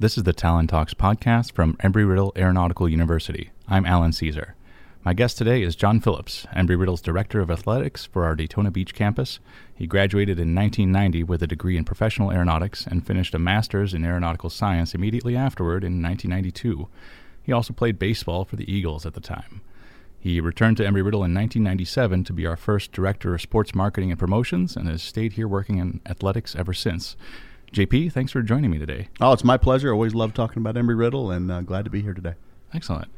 [0.00, 3.50] This is the Talent Talks podcast from Embry Riddle Aeronautical University.
[3.66, 4.54] I'm Alan Caesar.
[5.04, 8.94] My guest today is John Phillips, Embry Riddle's Director of Athletics for our Daytona Beach
[8.94, 9.40] campus.
[9.74, 14.04] He graduated in 1990 with a degree in professional aeronautics and finished a master's in
[14.04, 16.86] aeronautical science immediately afterward in 1992.
[17.42, 19.62] He also played baseball for the Eagles at the time.
[20.20, 24.12] He returned to Embry Riddle in 1997 to be our first Director of Sports Marketing
[24.12, 27.16] and Promotions and has stayed here working in athletics ever since.
[27.72, 29.08] JP, thanks for joining me today.
[29.20, 29.92] Oh, it's my pleasure.
[29.92, 32.34] Always love talking about Embry Riddle, and uh, glad to be here today.
[32.72, 33.08] Excellent.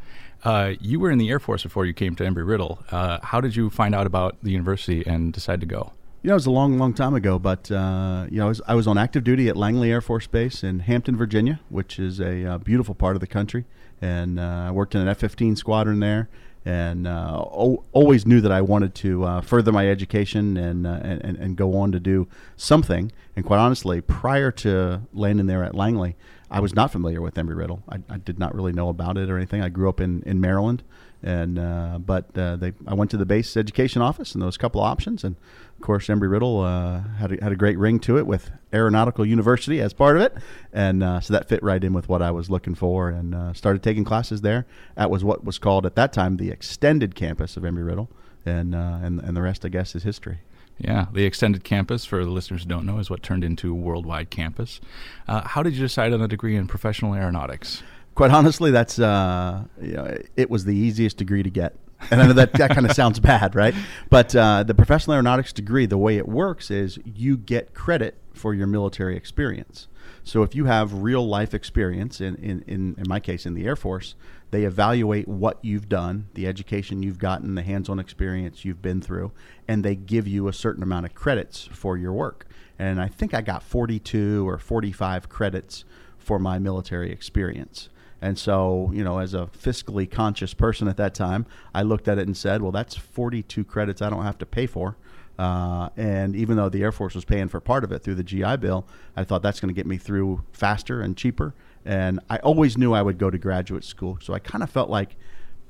[0.43, 2.83] Uh, you were in the Air Force before you came to Embry Riddle.
[2.91, 5.93] Uh, how did you find out about the university and decide to go?
[6.23, 8.61] You know, it was a long, long time ago, but uh, you know, I was,
[8.67, 12.21] I was, on active duty at Langley Air Force Base in Hampton, Virginia, which is
[12.21, 13.65] a uh, beautiful part of the country,
[14.03, 16.29] and uh, I worked in an F-15 squadron there
[16.65, 21.01] and uh, o- always knew that I wanted to uh, further my education and, uh,
[21.03, 23.13] and and go on to do something.
[23.37, 26.17] And quite honestly, prior to landing there at Langley,
[26.51, 27.83] I was not familiar with Embry Riddle.
[27.89, 29.63] I, I did not really know about it or anything.
[29.63, 30.83] I grew up in, in Maryland,
[31.23, 34.57] and uh, but uh, they I went to the base education office and there was
[34.57, 35.37] a couple of options, and
[35.81, 39.25] of course Embry Riddle uh, had a, had a great ring to it with Aeronautical
[39.25, 40.35] University as part of it,
[40.75, 43.55] and uh, so that fit right in with what I was looking for, and uh,
[43.55, 44.67] started taking classes there.
[44.97, 48.11] That was what was called at that time the extended campus of Embry Riddle,
[48.45, 50.41] and uh, and and the rest I guess is history.
[50.77, 54.29] Yeah, the extended campus, for the listeners who don't know, is what turned into worldwide
[54.29, 54.81] campus.
[55.27, 57.83] how did you decide on a degree in professional aeronautics?
[58.15, 61.75] quite honestly, that's uh, you know, it was the easiest degree to get.
[62.11, 63.75] And I know that that kind of sounds bad, right?
[64.09, 68.55] But uh, the professional aeronautics degree, the way it works is you get credit for
[68.55, 69.89] your military experience.
[70.25, 73.65] So if you have real life experience, in, in, in, in my case, in the
[73.65, 74.15] Air Force,
[74.51, 79.01] they evaluate what you've done, the education you've gotten, the hands on experience you've been
[79.01, 79.33] through,
[79.69, 82.47] and they give you a certain amount of credits for your work.
[82.79, 85.85] And I think I got 42 or 45 credits
[86.19, 87.89] for my military experience.
[88.23, 92.19] And so, you know, as a fiscally conscious person at that time, I looked at
[92.19, 94.97] it and said, well, that's 42 credits I don't have to pay for.
[95.39, 98.23] Uh, and even though the Air Force was paying for part of it through the
[98.23, 98.87] GI Bill,
[99.17, 101.55] I thought that's going to get me through faster and cheaper.
[101.87, 104.19] And I always knew I would go to graduate school.
[104.21, 105.17] So I kind of felt like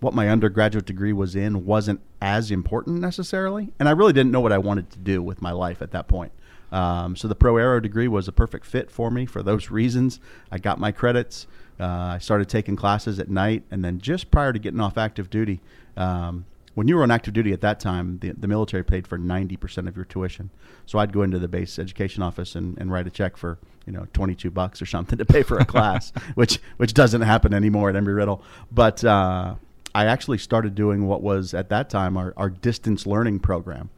[0.01, 3.73] what my undergraduate degree was in wasn't as important necessarily.
[3.79, 6.09] And I really didn't know what I wanted to do with my life at that
[6.09, 6.33] point.
[6.73, 10.21] Um, so the pro aero degree was a perfect fit for me for those reasons.
[10.51, 11.47] I got my credits.
[11.81, 15.31] Uh, I started taking classes at night, and then just prior to getting off active
[15.31, 15.61] duty,
[15.97, 19.19] um, when you were on active duty at that time, the, the military paid for
[19.19, 20.51] 90% of your tuition.
[20.87, 23.93] So I'd go into the base education office and, and write a check for, you
[23.93, 27.89] know, 22 bucks or something to pay for a class, which, which doesn't happen anymore
[27.89, 28.43] at Embry Riddle.
[28.71, 29.57] But uh,
[29.95, 33.91] I actually started doing what was at that time our, our distance learning program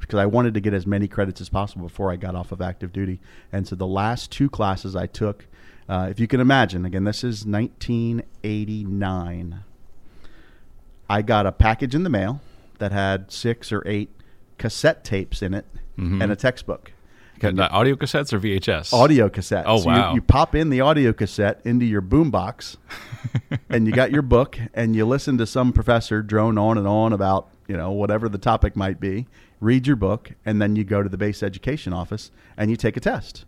[0.00, 2.60] because I wanted to get as many credits as possible before I got off of
[2.60, 3.20] active duty.
[3.52, 5.46] And so the last two classes I took–
[5.88, 9.64] uh, if you can imagine, again, this is 1989.
[11.10, 12.42] I got a package in the mail
[12.78, 14.10] that had six or eight
[14.58, 15.64] cassette tapes in it
[15.98, 16.20] mm-hmm.
[16.20, 16.92] and a textbook.
[17.40, 18.92] The audio cassettes or VHS?
[18.92, 19.62] Audio cassettes.
[19.64, 20.10] Oh so wow!
[20.10, 22.78] You, you, pop in the audio cassette into your boombox,
[23.70, 27.12] and you got your book, and you listen to some professor drone on and on
[27.12, 29.28] about you know whatever the topic might be.
[29.60, 32.96] Read your book, and then you go to the base education office and you take
[32.96, 33.44] a test.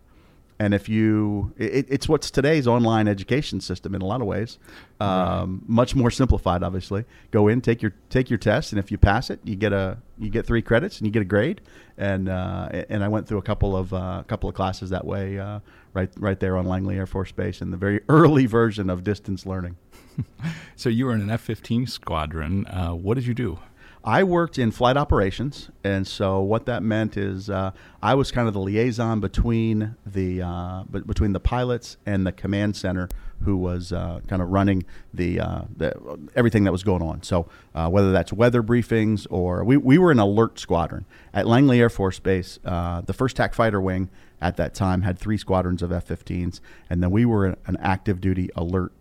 [0.61, 4.59] And if you, it, it's what's today's online education system in a lot of ways,
[4.99, 5.69] um, right.
[5.69, 6.61] much more simplified.
[6.61, 9.73] Obviously, go in, take your take your test, and if you pass it, you get
[9.73, 11.61] a you get three credits and you get a grade.
[11.97, 15.39] And uh, and I went through a couple of uh, couple of classes that way,
[15.39, 15.61] uh,
[15.95, 19.47] right right there on Langley Air Force Base in the very early version of distance
[19.47, 19.77] learning.
[20.75, 22.67] so you were in an F fifteen squadron.
[22.67, 23.57] Uh, what did you do?
[24.03, 28.47] I worked in flight operations, and so what that meant is uh, I was kind
[28.47, 33.09] of the liaison between the uh, between the pilots and the command center,
[33.43, 37.23] who was uh, kind of running the, uh, the, everything that was going on.
[37.23, 41.79] So uh, whether that's weather briefings or we, we were an alert squadron at Langley
[41.79, 42.59] Air Force Base.
[42.63, 44.09] Uh, the first TAC fighter wing
[44.41, 46.59] at that time had three squadrons of F-15s,
[46.89, 48.91] and then we were an active duty alert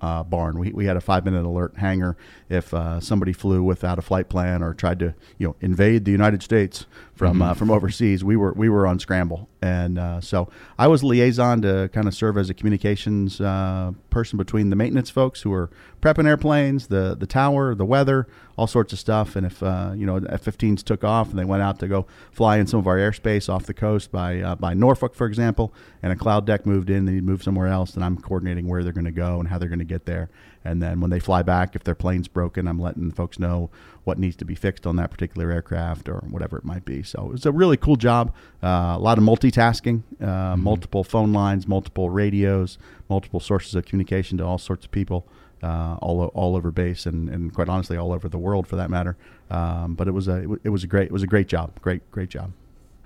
[0.00, 0.58] uh, barn.
[0.58, 2.16] We, we had a five minute alert hangar
[2.48, 6.12] if uh, somebody flew without a flight plan or tried to you know invade the
[6.12, 7.50] United States from uh, mm-hmm.
[7.52, 8.24] uh, from overseas.
[8.24, 12.14] We were we were on scramble, and uh, so I was liaison to kind of
[12.14, 15.70] serve as a communications uh, person between the maintenance folks who are
[16.02, 18.28] prepping airplanes, the the tower, the weather,
[18.58, 19.36] all sorts of stuff.
[19.36, 22.58] And if uh, you know F-15s took off and they went out to go fly
[22.58, 25.72] in some of our airspace off the coast by uh, by Norfolk, for example,
[26.02, 28.84] and a cloud deck moved in, they need move somewhere else, then I'm coordinating where
[28.84, 30.28] they're going to go and how they're going to get there.
[30.64, 33.70] And then when they fly back, if their plane's broken, I'm letting folks know
[34.04, 37.02] what needs to be fixed on that particular aircraft or whatever it might be.
[37.02, 38.34] So it's a really cool job.
[38.62, 40.62] Uh, a lot of multitasking, uh, mm-hmm.
[40.62, 42.78] multiple phone lines, multiple radios,
[43.10, 45.26] multiple sources of communication to all sorts of people.
[45.62, 48.90] Uh, all, all over base and, and quite honestly all over the world for that
[48.90, 49.16] matter.
[49.50, 52.10] Um, but it was a it was a great it was a great job, great
[52.10, 52.52] great job.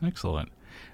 [0.03, 0.49] Excellent.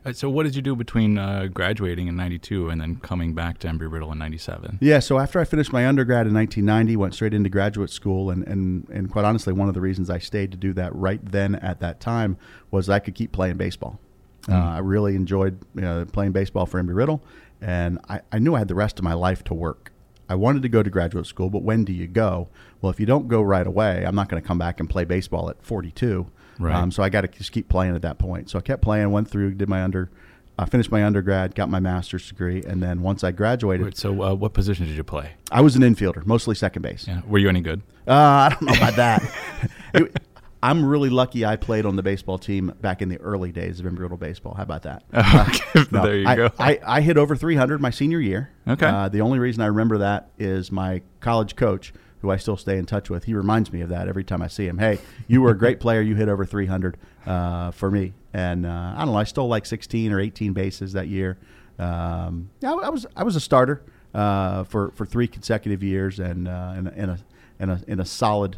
[0.04, 3.58] Uh, so, what did you do between uh, graduating in '92 and then coming back
[3.58, 4.78] to Embry Riddle in '97?
[4.80, 8.46] Yeah, so after I finished my undergrad in 1990, went straight into graduate school, and,
[8.46, 11.54] and, and quite honestly, one of the reasons I stayed to do that right then
[11.56, 12.36] at that time
[12.70, 13.98] was I could keep playing baseball.
[14.42, 14.52] Mm.
[14.54, 17.22] Uh, I really enjoyed you know, playing baseball for Embry Riddle,
[17.62, 19.90] and I, I knew I had the rest of my life to work.
[20.28, 22.48] I wanted to go to graduate school, but when do you go?
[22.80, 25.04] Well, if you don't go right away, I'm not going to come back and play
[25.04, 26.26] baseball at 42.
[26.58, 26.74] Right.
[26.74, 28.50] Um, so I got to just keep playing at that point.
[28.50, 30.10] So I kept playing, went through, did my under,
[30.58, 33.86] I finished my undergrad, got my master's degree, and then once I graduated.
[33.86, 35.32] Wait, so uh, what position did you play?
[35.50, 37.06] I was an infielder, mostly second base.
[37.08, 37.22] Yeah.
[37.26, 37.82] Were you any good?
[38.06, 39.34] Uh, I don't know about that.
[39.94, 40.20] it,
[40.64, 43.86] I'm really lucky I played on the baseball team back in the early days of
[43.86, 44.54] Embry-Riddle baseball.
[44.54, 45.02] How about that?
[45.90, 46.50] No, there you I, go.
[46.58, 48.50] I, I, hit over 300 my senior year.
[48.66, 48.86] Okay.
[48.86, 51.92] Uh, the only reason I remember that is my college coach,
[52.24, 53.24] who I still stay in touch with.
[53.24, 54.78] He reminds me of that every time I see him.
[54.78, 54.98] Hey,
[55.28, 56.00] you were a great player.
[56.00, 58.14] You hit over 300 uh, for me.
[58.32, 59.18] And uh, I don't know.
[59.18, 61.36] I stole like 16 or 18 bases that year.
[61.78, 63.82] Um, I, I, was I was a starter
[64.14, 67.18] uh, for for three consecutive years and uh, in, in, a
[67.60, 68.56] in a in a solid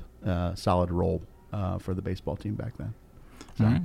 [0.55, 1.23] solid role
[1.53, 2.95] uh, for the baseball team back then.
[3.59, 3.65] So.
[3.65, 3.83] Right.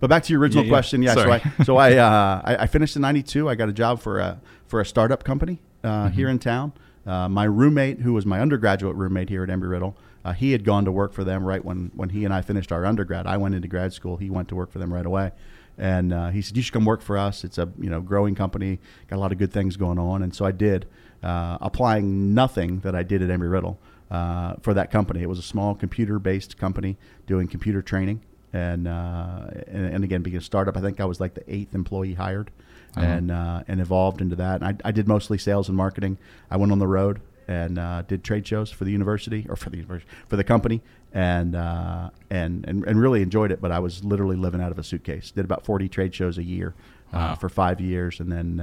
[0.00, 0.74] But back to your original yeah, yeah.
[0.74, 1.14] question, yeah.
[1.14, 1.40] Sorry.
[1.40, 3.48] So I so I, uh, I, I finished in '92.
[3.48, 6.14] I got a job for a for a startup company uh, mm-hmm.
[6.14, 6.72] here in town.
[7.06, 10.64] Uh, my roommate, who was my undergraduate roommate here at Embry Riddle, uh, he had
[10.64, 13.26] gone to work for them right when when he and I finished our undergrad.
[13.26, 14.18] I went into grad school.
[14.18, 15.32] He went to work for them right away.
[15.78, 17.42] And uh, he said, "You should come work for us.
[17.42, 20.34] It's a you know growing company, got a lot of good things going on." And
[20.34, 20.86] so I did,
[21.22, 23.78] uh, applying nothing that I did at Embry Riddle
[24.10, 25.22] uh, for that company.
[25.22, 28.20] It was a small computer-based company doing computer training,
[28.52, 31.74] and, uh, and, and again, being a startup, I think I was like the eighth
[31.74, 32.50] employee hired,
[32.96, 33.06] uh-huh.
[33.06, 34.62] and uh, and evolved into that.
[34.62, 36.18] And I, I, did mostly sales and marketing.
[36.50, 39.70] I went on the road and uh, did trade shows for the university or for
[39.70, 40.82] the university for the company,
[41.12, 43.60] and, uh, and and and really enjoyed it.
[43.60, 45.30] But I was literally living out of a suitcase.
[45.30, 46.74] Did about forty trade shows a year
[47.12, 47.34] uh, wow.
[47.34, 48.60] for five years, and then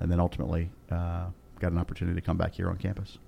[0.00, 3.18] and then ultimately got an opportunity to come back here on campus.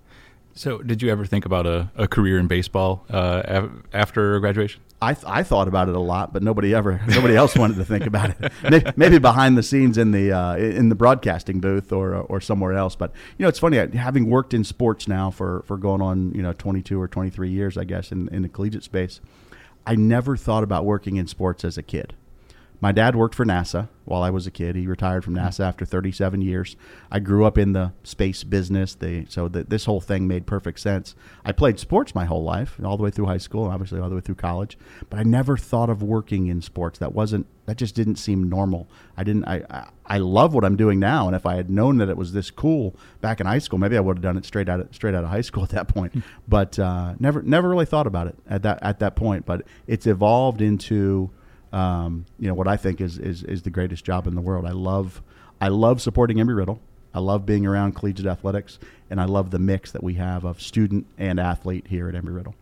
[0.54, 4.80] So, did you ever think about a, a career in baseball uh, after graduation?
[5.00, 7.85] I, th- I thought about it a lot, but nobody ever nobody else wanted to
[7.85, 8.53] think about it.
[8.69, 12.73] Maybe, maybe behind the scenes in the uh, in the broadcasting booth or or somewhere
[12.73, 12.97] else.
[12.97, 16.43] But you know, it's funny having worked in sports now for, for going on you
[16.43, 19.21] know 22 or 23 years, I guess, in, in the collegiate space.
[19.87, 22.15] I never thought about working in sports as a kid.
[22.80, 24.76] My dad worked for NASA while I was a kid.
[24.76, 26.76] He retired from NASA after 37 years.
[27.10, 30.80] I grew up in the space business, the, so that this whole thing made perfect
[30.80, 31.14] sense.
[31.44, 34.14] I played sports my whole life, all the way through high school, obviously all the
[34.14, 34.78] way through college,
[35.10, 36.98] but I never thought of working in sports.
[36.98, 38.88] That wasn't that just didn't seem normal.
[39.14, 39.44] I didn't.
[39.44, 42.16] I, I, I love what I'm doing now, and if I had known that it
[42.16, 44.80] was this cool back in high school, maybe I would have done it straight out
[44.80, 46.22] of, straight out of high school at that point.
[46.48, 49.44] But uh, never never really thought about it at that at that point.
[49.44, 51.30] But it's evolved into
[51.73, 54.67] um, you know what I think is, is is the greatest job in the world.
[54.67, 55.23] I love
[55.61, 56.81] I love supporting Embry Riddle.
[57.15, 58.79] I love being around collegiate athletics,
[59.11, 62.35] and I love the mix that we have of student and athlete here at Embry
[62.35, 62.55] Riddle.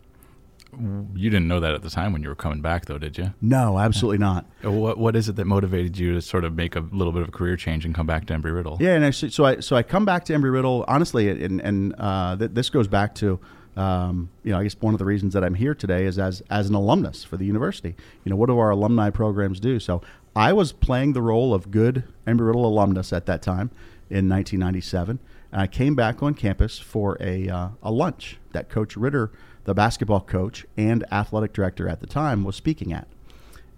[1.14, 3.32] You didn't know that at the time when you were coming back, though, did you?
[3.40, 4.44] No, absolutely not.
[4.62, 7.28] What What is it that motivated you to sort of make a little bit of
[7.28, 8.76] a career change and come back to Embry Riddle?
[8.80, 11.94] Yeah, and I, so I so I come back to Embry Riddle honestly, and and
[11.98, 13.40] uh, th- this goes back to
[13.76, 16.42] um, you know, I guess one of the reasons that I'm here today is as
[16.48, 17.94] as an alumnus for the university.
[18.24, 19.78] You know, what do our alumni programs do?
[19.78, 20.02] So
[20.34, 23.70] I was playing the role of good Embry Riddle alumnus at that time
[24.08, 25.18] in 1997,
[25.52, 29.30] and I came back on campus for a uh, a lunch that Coach Ritter,
[29.64, 33.08] the basketball coach and athletic director at the time, was speaking at.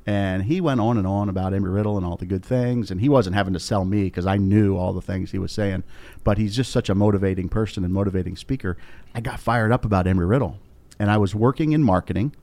[0.08, 2.90] And he went on and on about Embry Riddle and all the good things.
[2.90, 5.52] And he wasn't having to sell me because I knew all the things he was
[5.52, 5.84] saying.
[6.24, 8.78] But he's just such a motivating person and motivating speaker.
[9.14, 10.60] I got fired up about Embry Riddle.
[10.98, 12.34] And I was working in marketing,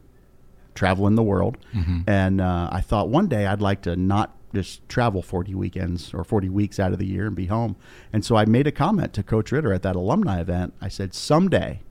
[0.75, 1.57] traveling the world.
[1.73, 2.01] Mm-hmm.
[2.05, 6.23] And uh, I thought one day I'd like to not just travel 40 weekends or
[6.23, 7.77] 40 weeks out of the year and be home.
[8.13, 10.75] And so I made a comment to Coach Ritter at that alumni event.
[10.81, 11.81] I said, someday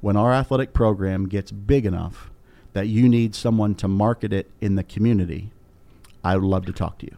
[0.00, 2.29] when our athletic program gets big enough
[2.72, 5.50] that you need someone to market it in the community,
[6.22, 7.16] I would love to talk to you.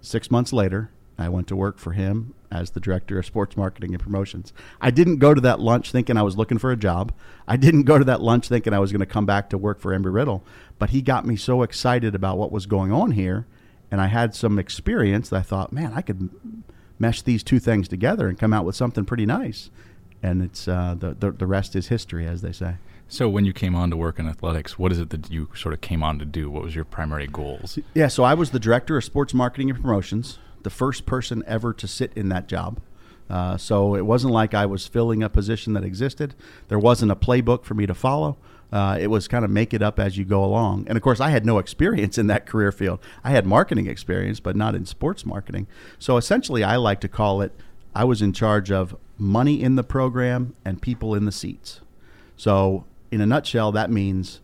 [0.00, 3.92] Six months later, I went to work for him as the director of sports marketing
[3.92, 4.52] and promotions.
[4.80, 7.12] I didn't go to that lunch thinking I was looking for a job.
[7.46, 9.80] I didn't go to that lunch thinking I was going to come back to work
[9.80, 10.42] for Embry Riddle,
[10.78, 13.46] but he got me so excited about what was going on here,
[13.90, 16.30] and I had some experience that I thought, man, I could
[16.98, 19.70] mesh these two things together and come out with something pretty nice.
[20.22, 22.76] And it's uh, the, the the rest is history, as they say.
[23.10, 25.74] So when you came on to work in athletics, what is it that you sort
[25.74, 26.48] of came on to do?
[26.48, 27.76] What was your primary goals?
[27.92, 31.72] Yeah, so I was the director of sports marketing and promotions, the first person ever
[31.74, 32.80] to sit in that job.
[33.28, 36.34] Uh, so it wasn't like I was filling a position that existed.
[36.68, 38.36] There wasn't a playbook for me to follow.
[38.72, 40.86] Uh, it was kind of make it up as you go along.
[40.86, 43.00] And of course, I had no experience in that career field.
[43.24, 45.66] I had marketing experience, but not in sports marketing.
[45.98, 47.52] So essentially, I like to call it
[47.92, 51.80] I was in charge of money in the program and people in the seats.
[52.36, 54.40] So, in a nutshell, that means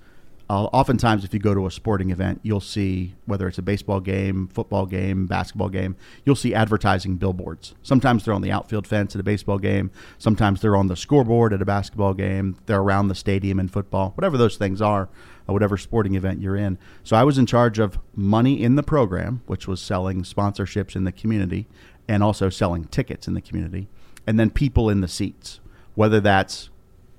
[0.48, 3.98] uh, oftentimes if you go to a sporting event, you'll see whether it's a baseball
[3.98, 7.74] game, football game, basketball game, you'll see advertising billboards.
[7.82, 9.90] Sometimes they're on the outfield fence at a baseball game.
[10.18, 12.56] Sometimes they're on the scoreboard at a basketball game.
[12.66, 15.08] They're around the stadium in football, whatever those things are,
[15.48, 16.78] or whatever sporting event you're in.
[17.02, 21.02] So I was in charge of money in the program, which was selling sponsorships in
[21.02, 21.66] the community
[22.06, 23.88] and also selling tickets in the community,
[24.28, 25.58] and then people in the seats,
[25.96, 26.70] whether that's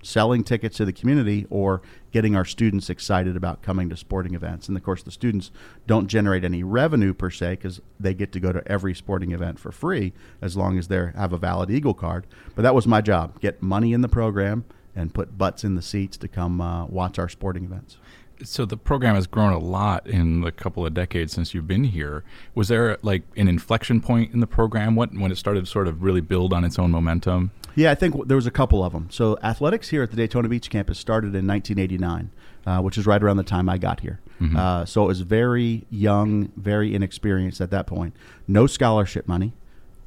[0.01, 4.67] selling tickets to the community or getting our students excited about coming to sporting events.
[4.67, 5.51] And of course, the students
[5.85, 9.59] don't generate any revenue per se because they get to go to every sporting event
[9.59, 12.25] for free as long as they have a valid Eagle card.
[12.55, 15.81] But that was my job: get money in the program and put butts in the
[15.81, 17.97] seats to come uh, watch our sporting events.
[18.43, 21.85] So the program has grown a lot in the couple of decades since you've been
[21.85, 22.23] here.
[22.55, 24.95] Was there like an inflection point in the program?
[24.95, 27.51] What when it started to sort of really build on its own momentum?
[27.75, 29.07] Yeah, I think there was a couple of them.
[29.11, 32.31] So athletics here at the Daytona Beach campus started in 1989,
[32.65, 34.19] uh, which is right around the time I got here.
[34.41, 34.57] Mm-hmm.
[34.57, 38.15] Uh, so it was very young, very inexperienced at that point.
[38.47, 39.53] No scholarship money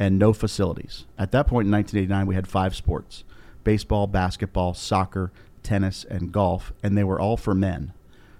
[0.00, 1.04] and no facilities.
[1.18, 3.22] At that point in 1989, we had five sports
[3.62, 5.30] baseball, basketball, soccer,
[5.62, 7.92] tennis, and golf, and they were all for men.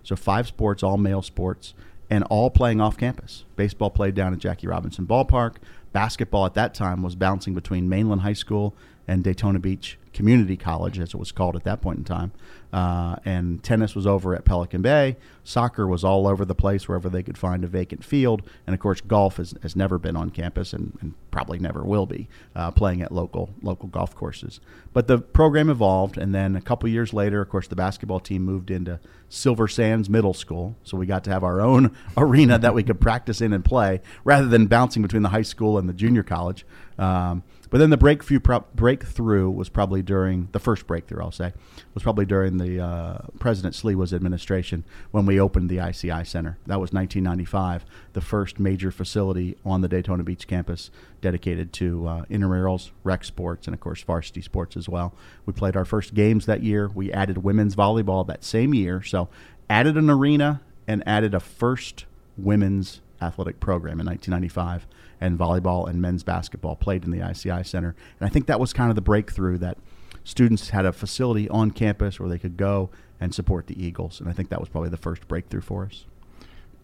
[0.02, 1.75] So five sports, all male sports,
[2.09, 3.45] and all playing off campus.
[3.57, 5.57] Baseball played down at Jackie Robinson Ballpark.
[5.92, 8.75] Basketball at that time was bouncing between Mainland High School
[9.07, 12.33] and Daytona Beach Community College, as it was called at that point in time.
[12.73, 15.17] Uh, and tennis was over at Pelican Bay.
[15.43, 18.43] Soccer was all over the place wherever they could find a vacant field.
[18.67, 22.07] And of course, golf has, has never been on campus and, and probably never will
[22.07, 24.61] be uh, playing at local local golf courses.
[24.93, 28.43] But the program evolved, and then a couple years later, of course, the basketball team
[28.43, 32.75] moved into Silver Sands Middle School, so we got to have our own arena that
[32.75, 35.93] we could practice in and play rather than bouncing between the high school and the
[35.93, 36.67] junior college.
[36.99, 38.40] Um, but then the breakthrough
[38.74, 41.22] breakthrough was probably during the first breakthrough.
[41.22, 41.52] I'll say
[41.94, 46.58] was probably during the uh, President Sliwa's administration when we opened the ICI Center.
[46.66, 52.24] That was 1995, the first major facility on the Daytona Beach campus dedicated to uh,
[52.24, 55.14] intramurals, rec sports, and of course varsity sports as well.
[55.46, 56.88] We played our first games that year.
[56.92, 59.28] We added women's volleyball that same year, so
[59.68, 64.86] added an arena and added a first women's athletic program in 1995
[65.20, 67.94] and volleyball and men's basketball played in the ICI Center.
[68.18, 69.78] And I think that was kind of the breakthrough that
[70.24, 74.20] students had a facility on campus where they could go and support the Eagles.
[74.20, 76.06] And I think that was probably the first breakthrough for us.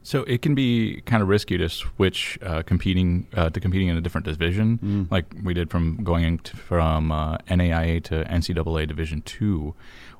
[0.07, 3.97] So it can be kind of risky to switch uh, competing uh, to competing in
[3.97, 5.11] a different division, mm.
[5.11, 9.75] like we did from going from uh, NAIA to NCAA Division Two.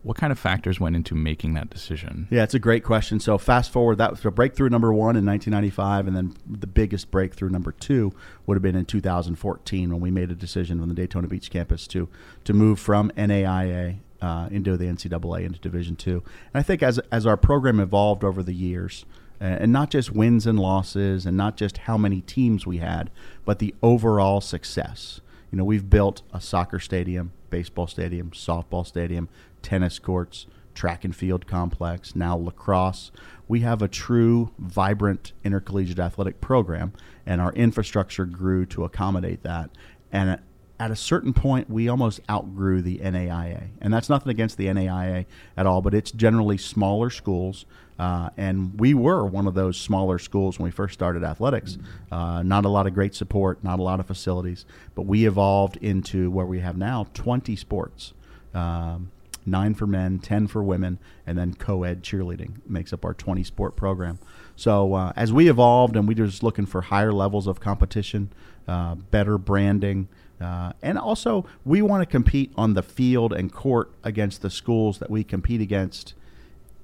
[0.07, 2.29] What kind of factors went into making that decision?
[2.31, 3.19] Yeah, it's a great question.
[3.19, 7.11] So fast forward, that was a breakthrough number one in 1995, and then the biggest
[7.11, 8.13] breakthrough number two
[8.47, 11.89] would have been in 2014 when we made a decision on the Daytona Beach campus
[11.89, 12.09] to
[12.45, 16.23] to move from NAIA uh, into the NCAA into Division Two.
[16.55, 19.07] And I think as as our program evolved over the years,
[19.41, 23.11] and not just wins and losses, and not just how many teams we had,
[23.45, 25.21] but the overall success.
[25.51, 29.29] You know, we've built a soccer stadium, baseball stadium, softball stadium,
[29.67, 33.11] tennis courts, track and field complex, now lacrosse.
[33.49, 36.93] We have a true, vibrant intercollegiate athletic program,
[37.27, 39.71] and our infrastructure grew to accommodate that.
[40.13, 40.39] And
[40.79, 43.71] at a certain point, we almost outgrew the NAIA.
[43.81, 47.67] And that's nothing against the NAIA at all, but it's generally smaller schools.
[47.99, 51.77] Uh, and we were one of those smaller schools when we first started athletics.
[52.13, 55.77] Uh, not a lot of great support, not a lot of facilities, but we evolved
[55.79, 58.13] into where we have now 20 sports.
[58.55, 59.11] Um,
[59.47, 63.45] nine for men, 10 for women, and then co ed cheerleading makes up our 20
[63.45, 64.19] sport program.
[64.57, 68.33] So uh, as we evolved and we were just looking for higher levels of competition,
[68.67, 70.09] uh, better branding,
[70.41, 74.99] uh, and also we want to compete on the field and court against the schools
[74.99, 76.15] that we compete against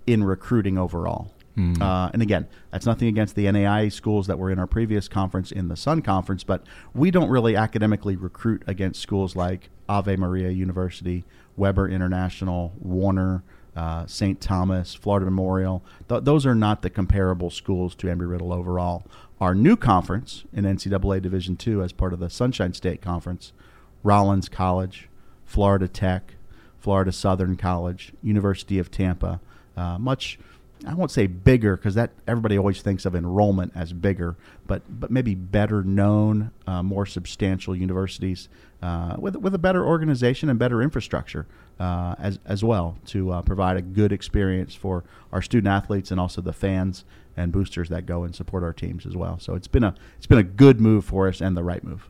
[0.07, 1.33] in recruiting overall.
[1.57, 1.81] Mm.
[1.83, 5.53] Uh, and again, that's nothing against the NAI schools that were in our previous conference
[5.53, 6.65] in the Sun Conference, but
[6.95, 11.25] we don't really academically recruit against schools like Ave Maria University
[11.57, 13.43] Webber International, Warner,
[13.77, 14.41] uh, St.
[14.41, 15.83] Thomas, Florida Memorial.
[16.09, 19.05] Th- those are not the comparable schools to Embry Riddle overall.
[19.41, 23.53] Our new conference in NCAA Division II, as part of the Sunshine State Conference,
[24.03, 25.09] Rollins College,
[25.45, 26.35] Florida Tech,
[26.79, 29.41] Florida Southern College, University of Tampa,
[29.77, 30.39] uh, much
[30.87, 35.11] I won't say bigger because that everybody always thinks of enrollment as bigger, but but
[35.11, 38.49] maybe better known, uh, more substantial universities
[38.83, 41.47] uh, with with a better organization and better infrastructure
[41.79, 46.21] uh, as as well to uh, provide a good experience for our student athletes and
[46.21, 47.05] also the fans
[47.37, 49.39] and boosters that go and support our teams as well.
[49.39, 52.09] So it's been a it's been a good move for us and the right move.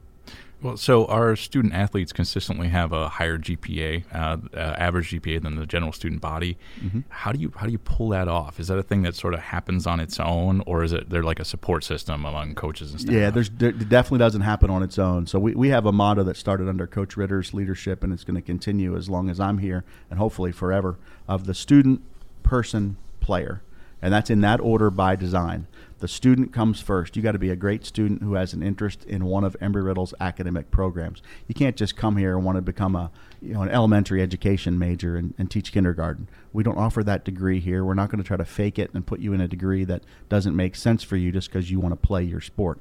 [0.63, 5.57] Well, so our student athletes consistently have a higher GPA, uh, uh, average GPA than
[5.57, 6.57] the general student body.
[6.81, 7.01] Mm-hmm.
[7.09, 8.61] How do you how do you pull that off?
[8.61, 11.25] Is that a thing that sort of happens on its own, or is it there
[11.25, 13.13] like a support system among coaches and stuff?
[13.13, 15.27] Yeah, there's there definitely doesn't happen on its own.
[15.27, 18.37] So we, we have a motto that started under Coach Ritter's leadership, and it's going
[18.37, 20.97] to continue as long as I'm here, and hopefully forever.
[21.27, 22.03] Of the student,
[22.43, 23.63] person, player,
[24.01, 25.67] and that's in that order by design.
[26.03, 27.17] The student comes first.
[27.17, 29.85] You got to be a great student who has an interest in one of Embry
[29.85, 31.23] Riddle's academic programs.
[31.47, 34.81] You can't just come here and want to become a you know an elementary education
[34.81, 36.29] major and, and teach kindergarten.
[36.53, 37.85] We don't offer that degree here.
[37.85, 40.03] We're not going to try to fake it and put you in a degree that
[40.29, 42.81] doesn't make sense for you just because you want to play your sport.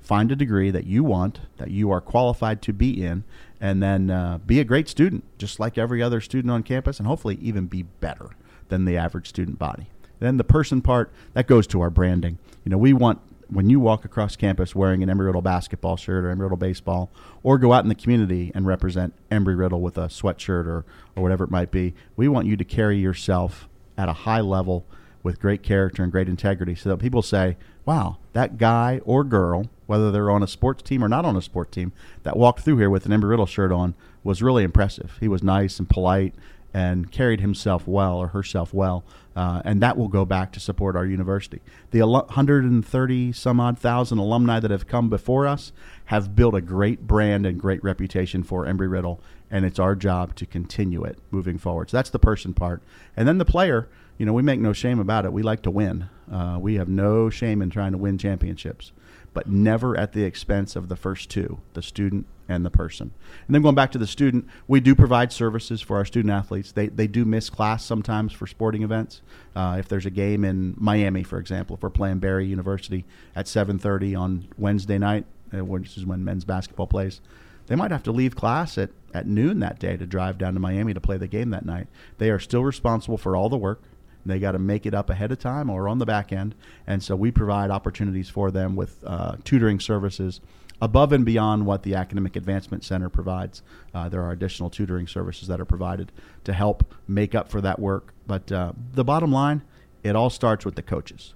[0.00, 3.22] Find a degree that you want, that you are qualified to be in,
[3.60, 7.06] and then uh, be a great student, just like every other student on campus, and
[7.06, 8.30] hopefully even be better
[8.68, 9.90] than the average student body.
[10.18, 12.38] Then the person part that goes to our branding.
[12.68, 16.22] You know, we want when you walk across campus wearing an Embry Riddle basketball shirt
[16.22, 17.10] or Embry Riddle baseball,
[17.42, 20.84] or go out in the community and represent Embry Riddle with a sweatshirt or
[21.16, 24.84] or whatever it might be, we want you to carry yourself at a high level
[25.22, 27.56] with great character and great integrity, so that people say,
[27.86, 31.40] "Wow, that guy or girl, whether they're on a sports team or not on a
[31.40, 35.16] sports team, that walked through here with an Embry Riddle shirt on was really impressive.
[35.20, 36.34] He was nice and polite."
[36.78, 39.04] And carried himself well or herself well,
[39.34, 41.60] uh, and that will go back to support our university.
[41.90, 45.72] The 130 some odd thousand alumni that have come before us
[46.04, 49.20] have built a great brand and great reputation for Embry Riddle,
[49.50, 51.90] and it's our job to continue it moving forward.
[51.90, 52.80] So that's the person part,
[53.16, 53.88] and then the player.
[54.16, 55.32] You know, we make no shame about it.
[55.32, 56.08] We like to win.
[56.30, 58.92] Uh, we have no shame in trying to win championships
[59.38, 63.12] but never at the expense of the first two, the student and the person.
[63.46, 66.72] And then going back to the student, we do provide services for our student athletes.
[66.72, 69.22] They, they do miss class sometimes for sporting events.
[69.54, 73.04] Uh, if there's a game in Miami, for example, if we're playing Barry University
[73.36, 75.24] at 7.30 on Wednesday night,
[75.56, 77.20] uh, which is when men's basketball plays,
[77.68, 80.58] they might have to leave class at, at noon that day to drive down to
[80.58, 81.86] Miami to play the game that night.
[82.16, 83.82] They are still responsible for all the work.
[84.26, 86.54] They got to make it up ahead of time or on the back end.
[86.86, 90.40] And so we provide opportunities for them with uh, tutoring services
[90.80, 93.62] above and beyond what the Academic Advancement Center provides.
[93.94, 96.12] Uh, there are additional tutoring services that are provided
[96.44, 98.12] to help make up for that work.
[98.26, 99.62] But uh, the bottom line,
[100.02, 101.34] it all starts with the coaches.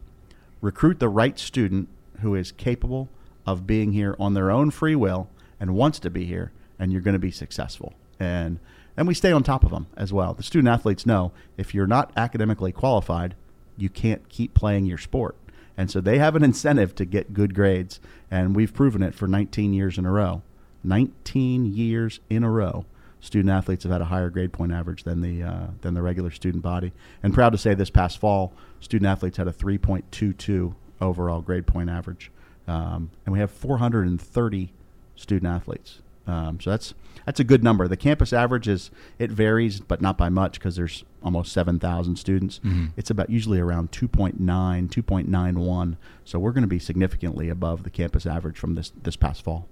[0.60, 1.88] Recruit the right student
[2.20, 3.08] who is capable
[3.46, 7.00] of being here on their own free will and wants to be here, and you're
[7.00, 7.94] going to be successful.
[8.20, 8.60] And
[8.96, 10.34] and we stay on top of them as well.
[10.34, 13.34] The student athletes know if you're not academically qualified,
[13.76, 15.36] you can't keep playing your sport.
[15.76, 17.98] And so they have an incentive to get good grades,
[18.30, 20.42] and we've proven it for 19 years in a row.
[20.84, 22.84] 19 years in a row,
[23.20, 26.30] student athletes have had a higher grade point average than the uh, than the regular
[26.30, 26.92] student body.
[27.22, 31.88] And proud to say, this past fall, student athletes had a 3.22 overall grade point
[31.88, 32.30] average,
[32.66, 34.72] um, and we have 430
[35.16, 36.00] student athletes.
[36.26, 37.88] Um, so that's that's a good number.
[37.88, 42.16] The campus average is it varies, but not by much because there's almost seven thousand
[42.16, 42.58] students.
[42.60, 42.86] Mm-hmm.
[42.96, 45.96] It's about usually around 2.9, 2.91.
[46.24, 49.68] So we're going to be significantly above the campus average from this this past fall.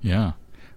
[0.00, 0.32] Yeah.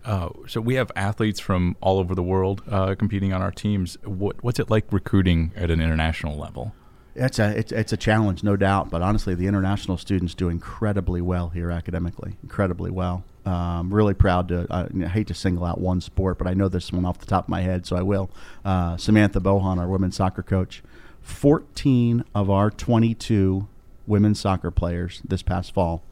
[0.05, 3.97] Uh, so we have athletes from all over the world uh, competing on our teams.
[4.05, 6.73] What, what's it like recruiting at an international level?
[7.13, 8.89] It's a it's, it's a challenge, no doubt.
[8.89, 13.25] But honestly, the international students do incredibly well here academically, incredibly well.
[13.47, 14.67] Um, really proud to.
[14.69, 17.25] I, I, hate to single out one sport, but I know this one off the
[17.25, 18.29] top of my head, so I will.
[18.65, 20.83] Uh, Samantha Bohan, our women's soccer coach,
[21.21, 23.65] 14 of our 22
[24.05, 26.03] women's soccer players this past fall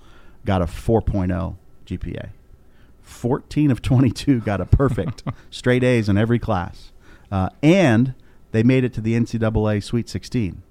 [0.46, 2.30] got a 4.0 GPA.
[3.02, 6.94] 14 of 22 got a perfect, straight A's in every class,
[7.34, 8.14] uh, and
[8.54, 10.64] they made it to the NCAA Sweet 16.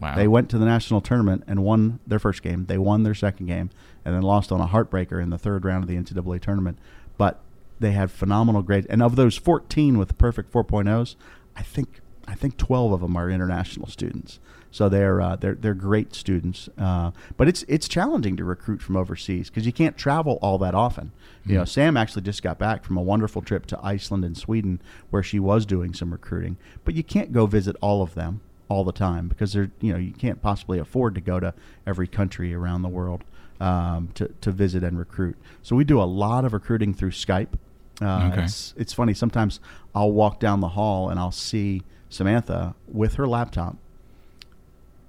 [0.00, 0.14] Wow.
[0.14, 2.66] They went to the national tournament and won their first game.
[2.66, 3.70] They won their second game
[4.04, 6.78] and then lost on a heartbreaker in the third round of the NCAA tournament.
[7.18, 7.40] But
[7.78, 8.86] they had phenomenal grades.
[8.86, 11.16] And of those 14 with perfect 4.0s,
[11.56, 14.38] I think I think 12 of them are international students.
[14.70, 16.68] So they're uh, they're they're great students.
[16.78, 20.74] Uh, but it's it's challenging to recruit from overseas because you can't travel all that
[20.74, 21.12] often.
[21.42, 21.50] Mm-hmm.
[21.50, 24.80] You know, Sam actually just got back from a wonderful trip to Iceland and Sweden
[25.10, 26.56] where she was doing some recruiting.
[26.84, 29.98] But you can't go visit all of them all the time because they're you know
[29.98, 31.52] you can't possibly afford to go to
[31.86, 33.24] every country around the world
[33.62, 35.36] um, to to visit and recruit.
[35.62, 37.54] So we do a lot of recruiting through Skype.
[38.00, 38.42] Uh, okay.
[38.44, 39.60] It's it's funny sometimes
[39.94, 43.76] I'll walk down the hall and I'll see Samantha with her laptop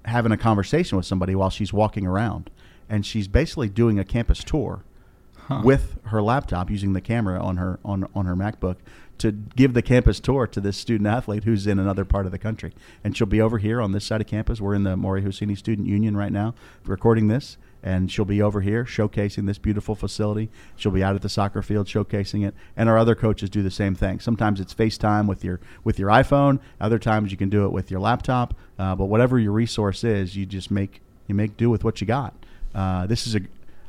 [0.05, 2.49] having a conversation with somebody while she's walking around,
[2.89, 4.83] and she's basically doing a campus tour
[5.47, 5.61] Huh.
[5.61, 8.77] with her laptop using the camera on her on on her MacBook
[9.17, 12.37] to give the campus tour to this student athlete who's in another part of the
[12.37, 12.71] country.
[13.03, 14.61] And she'll be over here on this side of campus.
[14.61, 17.57] We're in the Mori Hosseini Student Union right now recording this.
[17.83, 20.49] And she'll be over here showcasing this beautiful facility.
[20.77, 22.55] She'll be out at the soccer field showcasing it.
[22.77, 24.21] And our other coaches do the same thing.
[24.21, 26.59] Sometimes it's FaceTime with your with your iPhone.
[26.79, 28.53] Other times you can do it with your laptop.
[28.79, 32.07] Uh, but whatever your resource is, you just make you make do with what you
[32.07, 32.33] got.
[32.73, 33.41] Uh, this is a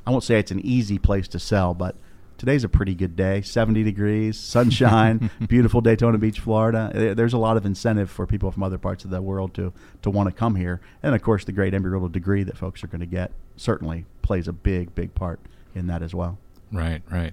[0.07, 1.97] I won't say it's an easy place to sell, but
[2.45, 7.57] today's a pretty good day 70 degrees sunshine beautiful daytona beach florida there's a lot
[7.57, 10.55] of incentive for people from other parts of the world to to want to come
[10.57, 14.05] here and of course the great embry-riddle degree that folks are going to get certainly
[14.21, 15.41] plays a big big part
[15.75, 16.39] in that as well
[16.75, 17.33] Right, right.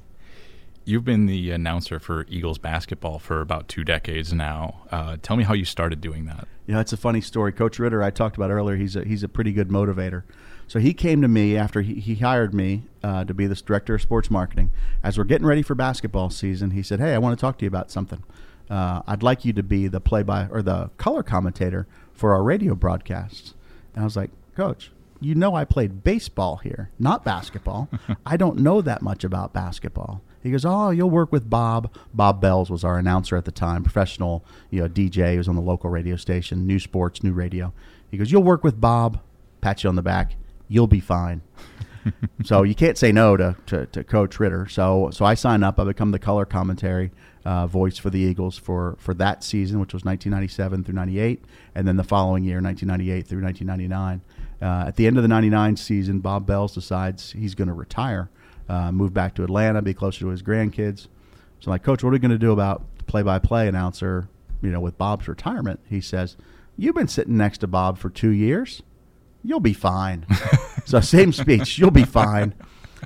[0.85, 4.81] You've been the announcer for Eagles basketball for about two decades now.
[4.91, 6.47] Uh, tell me how you started doing that.
[6.65, 7.51] You know, it's a funny story.
[7.51, 10.23] Coach Ritter, I talked about earlier, he's a, he's a pretty good motivator.
[10.71, 13.95] So he came to me after he, he hired me uh, to be this director
[13.95, 14.69] of sports marketing.
[15.03, 17.65] As we're getting ready for basketball season, he said, "Hey, I want to talk to
[17.65, 18.23] you about something.
[18.69, 22.41] Uh, I'd like you to be the play by or the color commentator for our
[22.41, 23.53] radio broadcasts."
[23.93, 27.89] And I was like, "Coach, you know I played baseball here, not basketball.
[28.25, 31.93] I don't know that much about basketball." He goes, "Oh, you'll work with Bob.
[32.13, 35.33] Bob Bells was our announcer at the time, professional, you know, DJ.
[35.33, 37.73] He was on the local radio station, new sports, new radio.
[38.09, 39.19] He goes, "You'll work with Bob.
[39.59, 40.35] Pat you on the back.
[40.71, 41.41] You'll be fine."
[42.43, 44.67] so you can't say no to, to, to Coach Ritter.
[44.67, 45.79] So so I sign up.
[45.79, 47.11] I become the color commentary
[47.45, 51.43] uh, voice for the Eagles for, for that season, which was 1997 through 98,
[51.75, 54.21] and then the following year, 1998 through 1999.
[54.61, 58.29] Uh, at the end of the 99 season, Bob Bells decides he's going to retire,
[58.69, 61.07] uh, move back to Atlanta, be closer to his grandkids.
[61.59, 64.27] So I'm like, Coach, what are we going to do about the play-by-play announcer?
[64.61, 66.37] You know, with Bob's retirement, he says,
[66.77, 68.83] "You've been sitting next to Bob for two years.
[69.43, 70.25] You'll be fine."
[70.85, 72.53] so same speech, you'll be fine.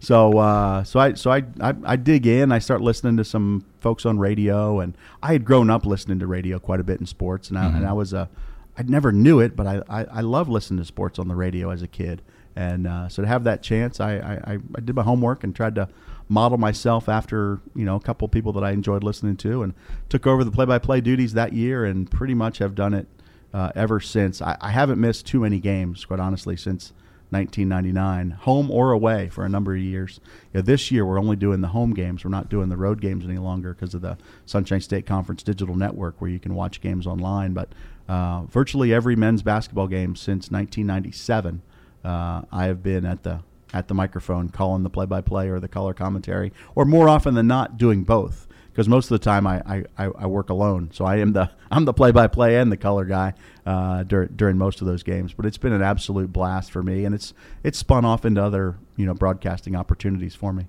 [0.01, 2.51] So uh, so I so I, I I dig in.
[2.51, 6.27] I start listening to some folks on radio, and I had grown up listening to
[6.27, 8.29] radio quite a bit in sports, and I, and I was a
[8.77, 11.69] I never knew it, but I, I, I love listening to sports on the radio
[11.69, 12.21] as a kid.
[12.57, 15.55] And uh, so to have that chance, I, I, I- I did my homework and
[15.55, 15.87] tried to
[16.27, 19.73] model myself after you know a couple people that I enjoyed listening to, and
[20.09, 23.07] took over the play-by-play duties that year, and pretty much have done it
[23.55, 24.41] uh, ever since.
[24.41, 26.91] I, I haven't missed too many games, quite honestly, since
[27.29, 30.19] 1999, home or away, for a number of years.
[30.53, 32.25] You know, this year we're only doing the home games.
[32.25, 35.73] We're not doing the road games any longer because of the Sunshine State Conference digital
[35.73, 37.53] network, where you can watch games online.
[37.53, 37.69] But
[38.09, 41.61] uh, virtually every men's basketball game since 1997,
[42.03, 43.39] uh, I have been at the
[43.73, 47.77] at the microphone calling the play-by-play or the color commentary, or more often than not
[47.77, 48.44] doing both.
[48.75, 51.85] Because most of the time I, I, I work alone, so I am the I'm
[51.85, 53.33] the play-by-play and the color guy
[53.65, 55.31] uh, dur- during most of those games.
[55.31, 57.33] But it's been an absolute blast for me, and it's
[57.63, 60.67] it's spun off into other you know broadcasting opportunities for me.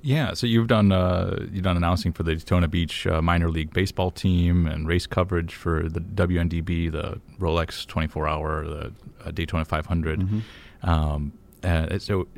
[0.00, 3.72] Yeah, so you've done uh, you've done announcing for the Daytona Beach uh, minor league
[3.72, 8.92] baseball team and race coverage for the WNDB, the Rolex 24 hour, the
[9.24, 10.20] uh, Daytona 500.
[10.20, 10.88] Mm-hmm.
[10.88, 12.28] Um, and so,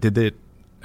[0.00, 0.34] did it?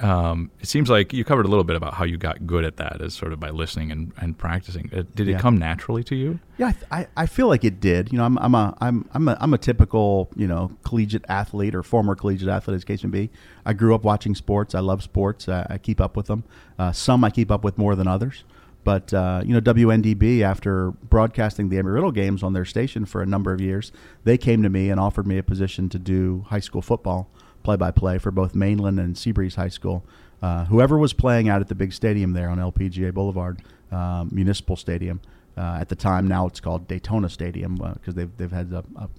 [0.00, 2.76] Um, it seems like you covered a little bit about how you got good at
[2.76, 4.90] that, as sort of by listening and, and practicing.
[4.94, 5.36] Uh, did Yeah.
[5.36, 6.38] it come naturally to you?
[6.56, 8.12] Yeah, I, th- I, I feel like it did.
[8.12, 11.74] You know, I'm, I'm a I'm I'm a I'm a typical you know collegiate athlete
[11.74, 13.30] or former collegiate athlete, as case may be.
[13.66, 14.74] I grew up watching sports.
[14.74, 15.48] I love sports.
[15.48, 16.44] I, I keep up with them.
[16.78, 18.44] Uh, some I keep up with more than others.
[18.84, 23.26] But uh, you know, WNDB after broadcasting the Embry-Riddle games on their station for a
[23.26, 23.92] number of years,
[24.24, 27.28] they came to me and offered me a position to do high school football
[27.68, 30.02] play-by-play for both Mainland and Seabreeze High School.
[30.40, 33.60] Uh, whoever was playing out at the big stadium there on LPGA Boulevard,
[33.92, 35.20] um, Municipal Stadium
[35.54, 36.26] uh, at the time.
[36.26, 39.10] Now it's called Daytona Stadium because they've they've had a, a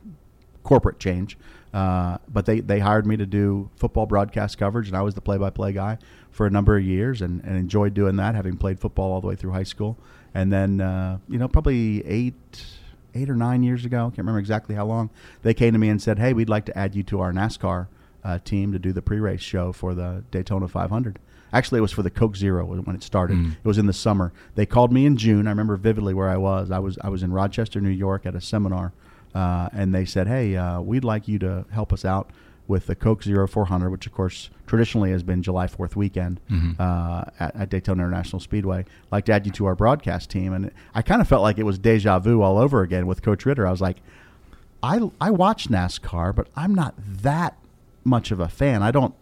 [0.63, 1.37] corporate change.
[1.75, 5.21] Uh, but they, they hired me to do football broadcast coverage, and I was the
[5.21, 5.99] play-by-play guy
[6.31, 9.27] for a number of years, and, and enjoyed doing that, having played football all the
[9.27, 9.95] way through high school.
[10.33, 12.65] And then, uh, you know, probably eight
[13.13, 15.11] eight or nine years ago, I can't remember exactly how long,
[15.43, 17.87] they came to me and said, "Hey, we'd like to add you to our NASCAR
[18.23, 21.19] uh, team to do the pre-race show for the Daytona 500."
[21.51, 23.35] Actually, it was for the Coke Zero when it started.
[23.37, 23.51] Mm.
[23.53, 24.31] It was in the summer.
[24.55, 25.47] They called me in June.
[25.47, 26.69] I remember vividly where I was.
[26.69, 28.93] I was I was in Rochester, New York, at a seminar,
[29.33, 32.29] uh, and they said, "Hey, uh, we'd like you to help us out
[32.67, 36.79] with the Coke Zero 400, which of course traditionally has been July 4th weekend Mhm.
[36.79, 38.85] uh, at, at Daytona International Speedway.
[39.11, 41.63] Like to add you to our broadcast team, and I kind of felt like it
[41.63, 43.65] was deja vu all over again with Coach Ritter.
[43.65, 43.97] I was like,
[44.83, 47.57] I I watch NASCAR, but I'm not that
[48.03, 48.81] much of a fan.
[48.83, 49.13] I don't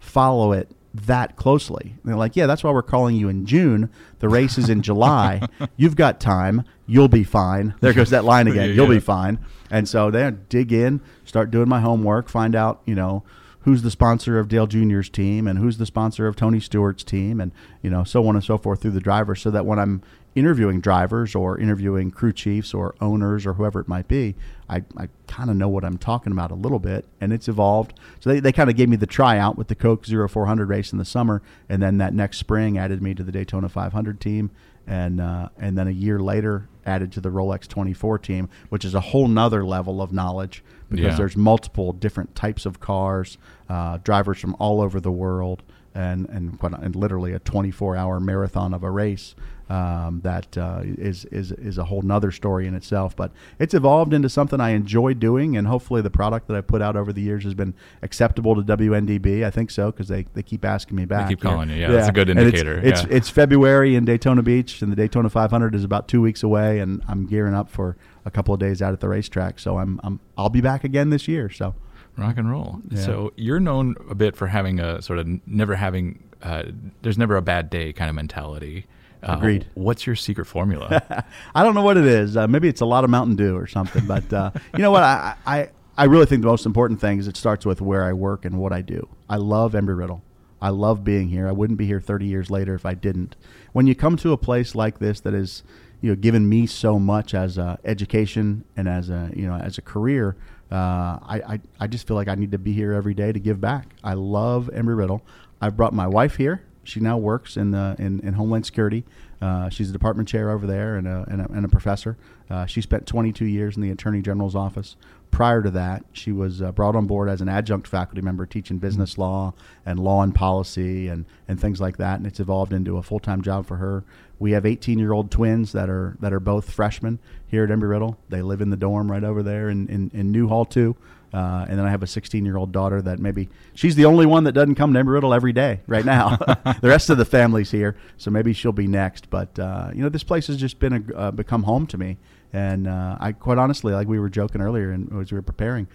[0.00, 1.94] follow it that closely.
[1.96, 3.90] And they're like, yeah, that's why we're calling you in June.
[4.18, 5.40] The race is in July.
[5.76, 6.64] You've got time.
[6.86, 7.74] You'll be fine.
[7.80, 8.70] There goes that line again.
[8.74, 8.96] You'll Yeah.
[8.96, 9.38] be fine.
[9.70, 13.22] And so they dig in, start doing my homework, find out, you know,
[13.60, 17.40] who's the sponsor of Dale Jr.'s team and who's the sponsor of Tony Stewart's team
[17.40, 20.02] and, you know, so on and so forth through the drivers so that when I'm
[20.34, 24.34] interviewing drivers or interviewing crew chiefs or owners or whoever it might be,
[24.68, 27.98] I, I kind of know what I'm talking about a little bit, and it's evolved.
[28.20, 30.92] So they, they kind of gave me the tryout with the Coke Zero 400 race
[30.92, 34.50] in the summer, and then that next spring added me to the Daytona 500 team,
[34.86, 38.94] and uh, and then a year later added to the Rolex 24 team, which is
[38.94, 41.16] a whole nother level of knowledge because Yeah.
[41.16, 45.62] there's multiple different types of cars, uh, drivers from all over the world,
[45.94, 49.34] and and, quite, and literally a 24 hour marathon of a race
[49.72, 53.16] um, that uh, is is is a whole nother story in itself.
[53.16, 56.82] But it's evolved into something I enjoy doing, and hopefully the product that I put
[56.82, 59.44] out over the years has been acceptable to WNDB.
[59.44, 61.26] I think so because they, they keep asking me back.
[61.28, 61.76] They keep calling you.
[61.76, 62.78] Yeah, that's a good it's- indicator.
[62.78, 63.08] It's, Yeah.
[63.16, 67.02] it's February in Daytona Beach, and the Daytona 500 is about two weeks away, and
[67.08, 69.58] I'm gearing up for a couple of days out at the racetrack.
[69.58, 71.48] So I'm, I'm I'll be back again this year.
[71.48, 71.74] So
[72.18, 72.80] rock and roll.
[72.90, 73.00] Yeah.
[73.00, 76.64] So you're known a bit for having a sort of never having, uh,
[77.00, 78.84] there's never a bad day kind of mentality.
[79.22, 79.66] Uh, Agreed.
[79.74, 81.24] What's your secret formula?
[81.54, 82.36] I don't know what it is.
[82.36, 84.04] Uh, maybe it's a lot of Mountain Dew or something.
[84.06, 85.02] But uh, you know what?
[85.02, 88.12] I, I I really think the most important thing is it starts with where I
[88.12, 89.08] work and what I do.
[89.28, 90.22] I love Embry Riddle.
[90.60, 91.48] I love being here.
[91.48, 93.36] I wouldn't be here 30 years later if I didn't.
[93.72, 95.64] When you come to a place like this that is,
[96.00, 99.76] you know, given me so much as a education and as a you know as
[99.78, 100.36] a career,
[100.70, 103.38] uh, I, I I just feel like I need to be here every day to
[103.40, 103.94] give back.
[104.02, 105.22] I love Embry Riddle.
[105.60, 106.62] I've brought my wife here.
[106.84, 109.04] She now works in the in, in Homeland Security.
[109.42, 112.16] Uh, she's a department chair over there and a, and a, and a professor.
[112.48, 114.94] Uh, she spent 22 years in the Attorney General's office.
[115.32, 118.78] Prior to that, she was uh, brought on board as an adjunct faculty member teaching
[118.78, 119.52] business law
[119.84, 122.18] and law and policy and, and things like that.
[122.18, 124.04] And it's evolved into a full time job for her.
[124.38, 127.18] We have 18 year old twins that are that are both freshmen
[127.48, 128.18] here at Embry Riddle.
[128.28, 130.94] They live in the dorm right over there in, in, in Newhall too.
[131.32, 134.26] Uh, and then I have a 16 year old daughter that maybe she's the only
[134.26, 136.36] one that doesn't come to Embry Riddle every day right now.
[136.80, 139.30] the rest of the family's here, so maybe she'll be next.
[139.30, 142.18] But uh, you know, this place has just been a, uh, become home to me,
[142.52, 145.88] and uh, I quite honestly, like we were joking earlier, and as we were preparing,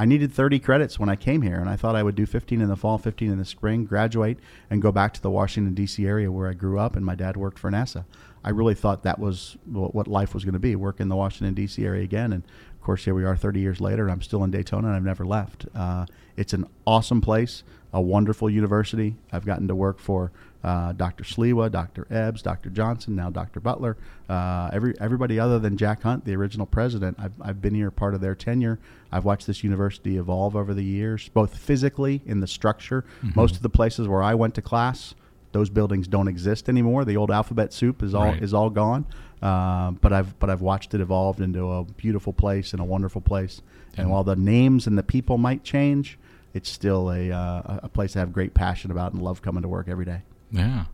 [0.00, 2.60] I needed 30 credits when I came here, and I thought I would do 15
[2.60, 4.38] in the fall, 15 in the spring, graduate,
[4.70, 6.06] and go back to the Washington D.C.
[6.06, 8.04] area where I grew up, and my dad worked for NASA.
[8.44, 11.52] I really thought that was what life was going to be, work in the Washington
[11.54, 11.84] D.C.
[11.84, 12.44] area again, and
[12.88, 15.26] course here we are 30 years later, and I'm still in Daytona, and I've never
[15.26, 15.66] left.
[15.74, 16.06] Uh,
[16.38, 19.14] it's an awesome place, a wonderful university.
[19.30, 20.32] I've gotten to work for
[20.64, 21.22] uh, Dr.
[21.22, 22.06] Sliwa, Dr.
[22.10, 22.70] Ebbs, Dr.
[22.70, 23.60] Johnson, now Dr.
[23.60, 23.98] Butler,
[24.30, 27.18] uh, every everybody other than Jack Hunt, the original president.
[27.20, 28.78] I've, I've been here part of their tenure.
[29.12, 33.04] I've watched this university evolve over the years, both physically in the structure.
[33.34, 35.14] Most of the places where I went to class,
[35.52, 37.04] those buildings don't exist anymore.
[37.04, 38.42] The old alphabet soup is all Right.
[38.42, 39.04] is all gone.
[39.42, 43.20] Uh, but I've but I've watched it evolve into a beautiful place and a wonderful
[43.20, 43.62] place.
[43.96, 46.18] And while the names and the people might change,
[46.54, 49.68] it's still a uh, a place I have great passion about and love coming to
[49.68, 50.22] work every day.
[50.50, 50.84] yeah.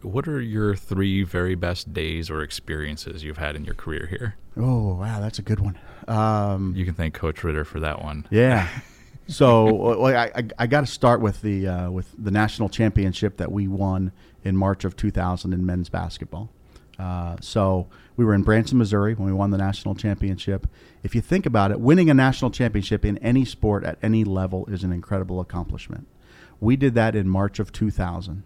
[0.00, 4.36] What are your three very best days or experiences you've had in your career here?
[4.56, 5.78] Oh wow, that's a good one.
[6.08, 8.26] Um, You can thank Coach Ritter for that one.
[8.30, 8.68] Yeah.
[9.28, 13.38] So well, I, I, I got to start with the uh, with the national championship
[13.38, 14.12] that we won
[14.44, 16.48] in March of 2000 in men's basketball.
[16.98, 20.66] Uh, so we were in Branson, Missouri when we won the national championship.
[21.02, 24.64] If you think about it, winning a national championship in any sport at any level
[24.66, 26.06] is an incredible accomplishment.
[26.60, 28.42] We did that in March of 2000.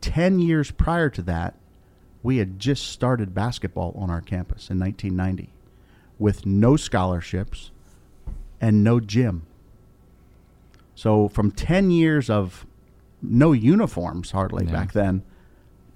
[0.00, 1.54] Ten years prior to that,
[2.22, 5.52] we had just started basketball on our campus in 1990
[6.18, 7.70] with no scholarships
[8.60, 9.46] and no gym.
[10.94, 12.66] So from 10 years of
[13.22, 14.72] no uniforms hardly Yeah.
[14.72, 15.22] back then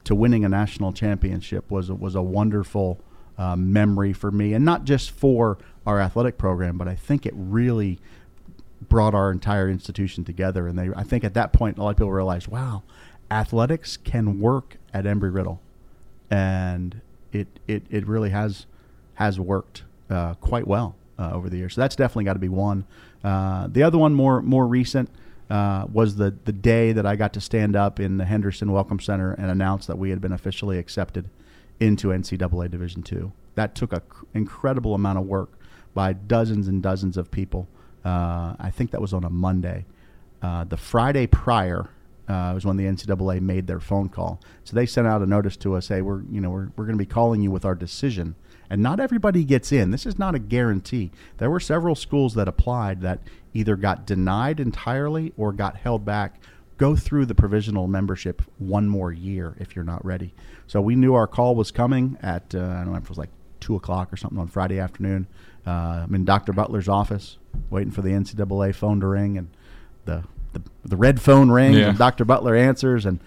[0.04, 3.00] to winning a national championship was was a wonderful
[3.38, 7.32] uh, memory for me and not just for our athletic program but I think it
[7.36, 7.98] really
[8.88, 11.96] brought our entire institution together and they I think at that point a lot of
[11.96, 12.82] people realized wow
[13.30, 15.60] athletics can work at Embry Riddle
[16.30, 17.00] and
[17.32, 18.66] it it, it really has
[19.14, 21.74] has worked uh, quite well uh, over the years.
[21.74, 22.84] So that's definitely got to be one.
[23.22, 25.10] Uh, the other one, more more recent,
[25.50, 29.00] uh, was the the day that I got to stand up in the Henderson Welcome
[29.00, 31.28] Center and announce that we had been officially accepted
[31.80, 33.32] into NCAA Division two.
[33.56, 35.58] That took an incredible amount of work
[35.92, 37.68] by dozens and dozens of people.
[38.04, 39.86] Uh, I think that was on a Monday.
[40.40, 41.90] Uh, the Friday prior
[42.28, 44.40] uh, was when the NCAA made their phone call.
[44.62, 46.96] So they sent out a notice to us, "Hey, we're you know we're, we're going
[46.96, 48.36] to be calling you with our decision."
[48.70, 49.90] And not everybody gets in.
[49.90, 51.10] This is not a guarantee.
[51.38, 53.18] There were several schools that applied that
[53.52, 56.40] either got denied entirely or got held back
[56.78, 60.32] go through the provisional membership one more year if you're not ready.
[60.66, 63.18] So we knew our call was coming at uh, I don't know if it was
[63.18, 63.28] like
[63.58, 65.26] two o'clock or something on Friday afternoon.
[65.66, 66.54] Uh, I'm in Dr.
[66.54, 67.36] Butler's office,
[67.68, 69.48] waiting for the NCAA phone to ring, and
[70.06, 71.90] the the, the red phone rings, Yeah.
[71.90, 72.24] and Dr.
[72.24, 73.20] Butler answers, and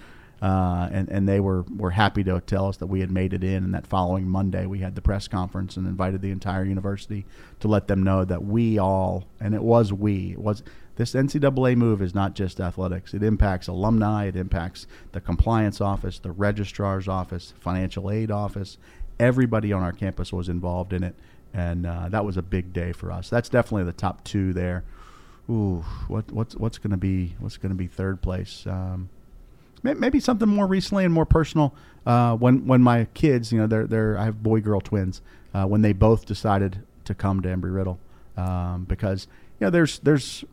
[0.44, 3.46] uh, and and they were were happy to tell us that we had made it
[3.46, 3.64] in.
[3.64, 7.26] And that following Monday, we had the press conference and invited the entire university
[7.62, 10.62] to let them know that we all, and it was we, it was
[10.98, 13.14] this NCAA move is not just athletics.
[13.14, 14.26] It impacts alumni.
[14.26, 18.78] It impacts the compliance office, the registrar's office, financial aid office.
[19.22, 21.16] Everybody on our campus was involved in it,
[21.54, 23.30] and uh, that was a big day for us.
[23.30, 24.84] That's definitely the top two there.
[25.50, 28.68] Ooh, what what's what's going to be what's going to be third place?
[28.68, 29.10] Um,
[29.84, 31.74] maybe something more recently and more personal.
[32.06, 35.22] Uh, when when my kids, you know, they're they're I have boy girl twins.
[35.54, 38.00] Uh, when they both decided to come to Embry Riddle,
[38.38, 39.28] um, because
[39.60, 40.44] you know there's there's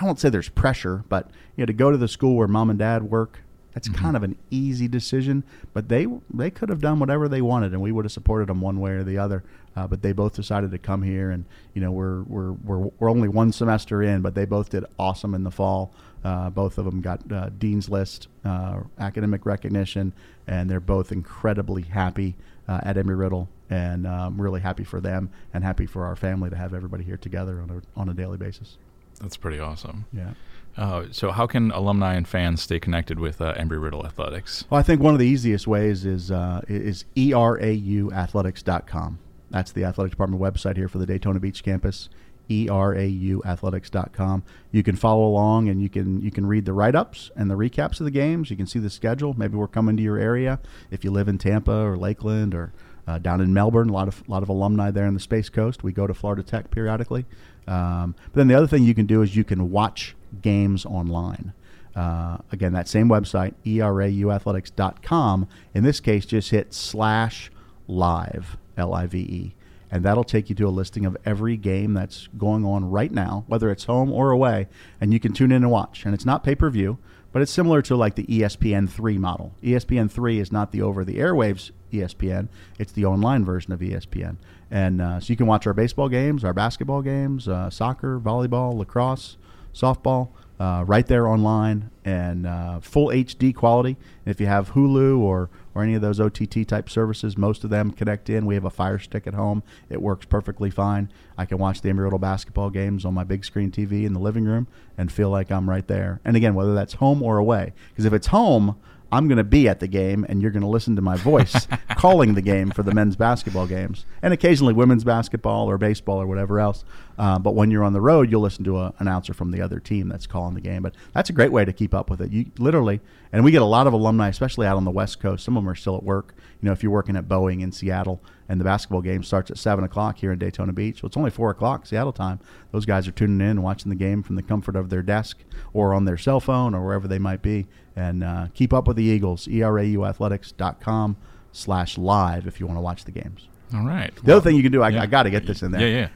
[0.00, 2.70] I won't say there's pressure, but you know to go to the school where mom
[2.70, 3.40] and dad work.
[3.74, 5.44] That's kind of an easy decision,
[5.74, 8.62] but they they could have done whatever they wanted, and we would have supported them
[8.62, 9.44] one way or the other.
[9.76, 11.44] Uh, but they both decided to come here, and
[11.74, 15.34] you know we're we're we're we're only one semester in, but they both did awesome
[15.34, 15.92] in the fall.
[16.26, 20.12] Uh, both of them got uh, dean's list, uh, academic recognition,
[20.48, 22.34] and they're both incredibly happy
[22.66, 26.50] uh, at Embry Riddle, and um, really happy for them, and happy for our family
[26.50, 28.76] to have everybody here together on a on a daily basis.
[29.20, 30.06] That's pretty awesome.
[30.12, 30.32] Yeah.
[30.76, 34.64] Uh, so, how can alumni and fans stay connected with uh, Embry Riddle Athletics?
[34.68, 39.18] Well, I think one of the easiest ways is uh, is erauathletics.com.
[39.50, 42.08] That's the athletic department website here for the Daytona Beach campus.
[42.48, 44.42] erauathletics.com.
[44.70, 48.00] You can follow along and you can you can read the write-ups and the recaps
[48.00, 48.50] of the games.
[48.50, 49.34] You can see the schedule.
[49.34, 52.72] Maybe we're coming to your area if you live in Tampa or Lakeland or
[53.06, 53.88] uh, down in Melbourne.
[53.88, 55.82] A lot of lot of alumni there in the Space Coast.
[55.82, 57.24] We go to Florida Tech periodically.
[57.66, 61.52] Um, but then the other thing you can do is you can watch games online.
[61.94, 65.48] Uh, again, that same website, erauathletics.com.
[65.74, 67.50] In this case, just hit slash
[67.88, 69.54] live, L I V E.
[69.96, 73.44] And that'll take you to a listing of every game that's going on right now,
[73.46, 74.68] whether it's home or away.
[75.00, 76.04] And you can tune in and watch.
[76.04, 76.98] And it's not pay per view,
[77.32, 79.54] but it's similar to like the ESPN 3 model.
[79.62, 84.36] ESPN 3 is not the over the airwaves ESPN, it's the online version of ESPN.
[84.70, 88.76] And uh, so you can watch our baseball games, our basketball games, uh, soccer, volleyball,
[88.76, 89.38] lacrosse,
[89.72, 90.28] softball,
[90.58, 93.96] uh, right there online and uh, full HD quality.
[94.24, 97.70] And if you have Hulu or, or any of those OTT type services, most of
[97.70, 98.46] them connect in.
[98.46, 99.62] We have a Fire Stick at home.
[99.90, 101.10] It works perfectly fine.
[101.36, 104.20] I can watch the Embry Riddle basketball games on my big screen TV in the
[104.20, 104.66] living room
[104.96, 106.20] and feel like I'm right there.
[106.24, 107.74] And again, whether that's home or away.
[107.90, 108.78] Because if it's home,
[109.16, 111.66] I'm going to be at the game and you're going to listen to my voice
[111.96, 116.26] calling the game for the men's basketball games and occasionally women's basketball or baseball or
[116.26, 116.84] whatever else.
[117.18, 119.80] Uh, but when you're on the road, you'll listen to an announcer from the other
[119.80, 120.82] team that's calling the game.
[120.82, 122.30] But that's a great way to keep up with it.
[122.30, 123.00] You literally,
[123.32, 125.42] and we get a lot of alumni, especially out on the West Coast.
[125.42, 126.34] Some of them are still at work.
[126.60, 129.56] You know, if you're working at Boeing in Seattle and the basketball game starts at
[129.56, 132.38] 7 o'clock here in Daytona Beach, well, it's only 4 o'clock Seattle time.
[132.70, 135.38] Those guys are tuning in and watching the game from the comfort of their desk
[135.72, 137.66] or on their cell phone or wherever they might be.
[137.96, 141.16] And uh, keep up with the Eagles, erauathletics.com
[141.52, 143.48] slash live if you want to watch the games.
[143.74, 144.12] All right.
[144.22, 145.02] The other thing you can do, I, yeah.
[145.02, 145.80] I got to get this in there.
[145.80, 146.08] Yeah, yeah.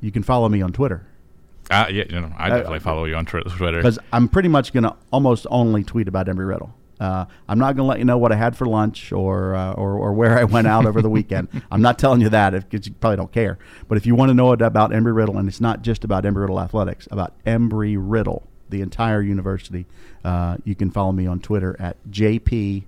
[0.00, 1.06] You can follow me on Twitter
[1.70, 3.78] Uh, yeah, you know, I definitely follow you on Twi- Twitter.
[3.78, 6.74] because I'm pretty much going to almost only tweet about Embry Riddle.
[6.98, 9.72] Uh, I'm not going to let you know what I had for lunch or, uh,
[9.72, 11.48] or or where I went out over the weekend.
[11.70, 13.58] I'm not telling you that because you probably don't care.
[13.88, 16.40] But if you want to know about Embry Riddle, and it's not just about Embry
[16.42, 19.86] Riddle athletics, about Embry Riddle, the entire university,
[20.24, 22.84] uh, you can follow me on Twitter at JP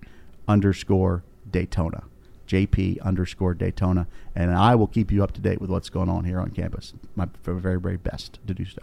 [0.49, 2.05] underscore Daytona.
[2.49, 6.25] JP underscore Daytona, and I will keep you up to date with what's going on
[6.25, 6.93] here on campus.
[7.17, 8.83] My very, very best to do so.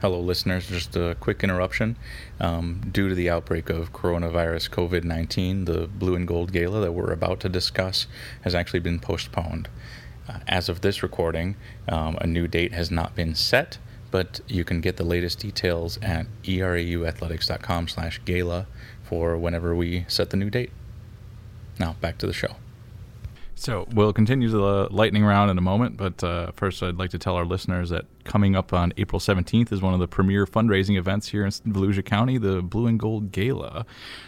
[0.00, 0.68] Hello, listeners.
[0.68, 1.96] Just a quick interruption.
[2.38, 6.92] Um, due to the outbreak of coronavirus COVID 19, the Blue and Gold Gala that
[6.92, 8.06] we're about to discuss
[8.42, 9.68] has actually been postponed.
[10.28, 11.56] Uh, as of this recording,
[11.88, 13.78] um, a new date has not been set,
[14.14, 18.64] but you can get the latest details at erauathletics.com slash gala
[19.02, 20.70] for whenever we set the new date.
[21.80, 22.54] Now, back to the show.
[23.56, 27.18] So we'll continue the lightning round in a moment, but uh, first I'd like to
[27.18, 30.96] tell our listeners that coming up on April 17th is one of the premier fundraising
[30.96, 33.84] events here in Volusia County, the Blue and Gold Gala.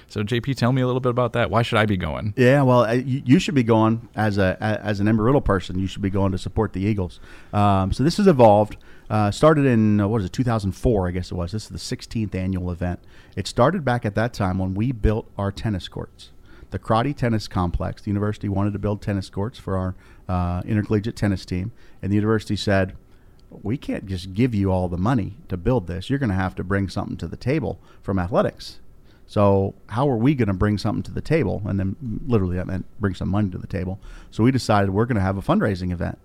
[0.09, 1.49] So JP, tell me a little bit about that.
[1.49, 2.34] Why should I be going?
[2.37, 5.41] Yeah, well, uh, you, you should be going as a a- as an Embry Riddle
[5.41, 5.78] person.
[5.78, 7.20] You should be going to support the Eagles.
[7.53, 8.76] Um, so this has evolved.
[9.09, 11.09] Uh, started in uh, what is it, 2004?
[11.09, 11.52] I guess it was.
[11.52, 13.00] This is the 16th annual event.
[13.36, 16.30] It started back at that time when we built our tennis courts.
[16.70, 18.02] The Crotty Tennis Complex.
[18.02, 19.94] The university wanted to build tennis courts for our
[20.28, 21.70] uh, intercollegiate tennis team,
[22.02, 22.96] and the university said,
[23.62, 26.11] we can't just give you all the money to build this.
[26.11, 28.80] You're going to have to bring something to the table from athletics.
[29.26, 31.62] So how are we going to bring something to the table?
[31.64, 31.96] And then
[32.26, 33.98] literally that meant bring some money to the table.
[34.30, 36.18] So we decided we're going to have a fundraising event.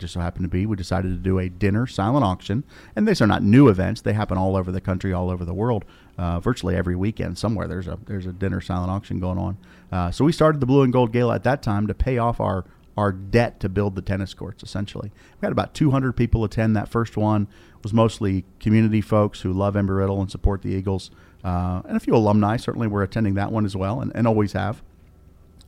[0.00, 2.64] Just so happened to be we decided to do a dinner silent auction,
[2.96, 4.00] and these are not new events.
[4.00, 5.84] They happen all over the country, all over the world.
[6.18, 9.58] Uh, virtually every weekend, somewhere there's a there's a dinner silent auction going on.
[9.92, 12.40] Uh, so we started the Blue and Gold Gala at that time to pay off
[12.40, 12.64] our
[12.96, 14.62] our debt to build the tennis courts.
[14.62, 17.42] Essentially, we had about 200 people attend that first one.
[17.76, 21.10] It was mostly community folks who love Embry-Riddle and support the Eagles,
[21.44, 24.52] uh, and a few alumni certainly were attending that one as well, and, and always
[24.52, 24.82] have.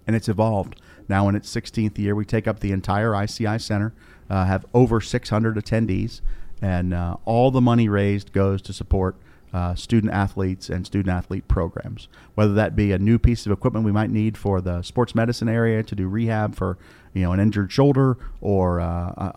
[0.07, 0.81] And it's evolved.
[1.09, 3.93] Now in its 16th year, we take up the entire ICI Center,
[4.31, 6.21] uh, have over 600 attendees,
[6.61, 9.17] and uh, all the money raised goes to support
[9.53, 12.09] uh, student athletes and student athlete programs.
[12.35, 15.49] Whether that be a new piece of equipment we might need for the sports medicine
[15.49, 16.79] area to do rehab for
[17.13, 18.87] you know an injured shoulder, or uh,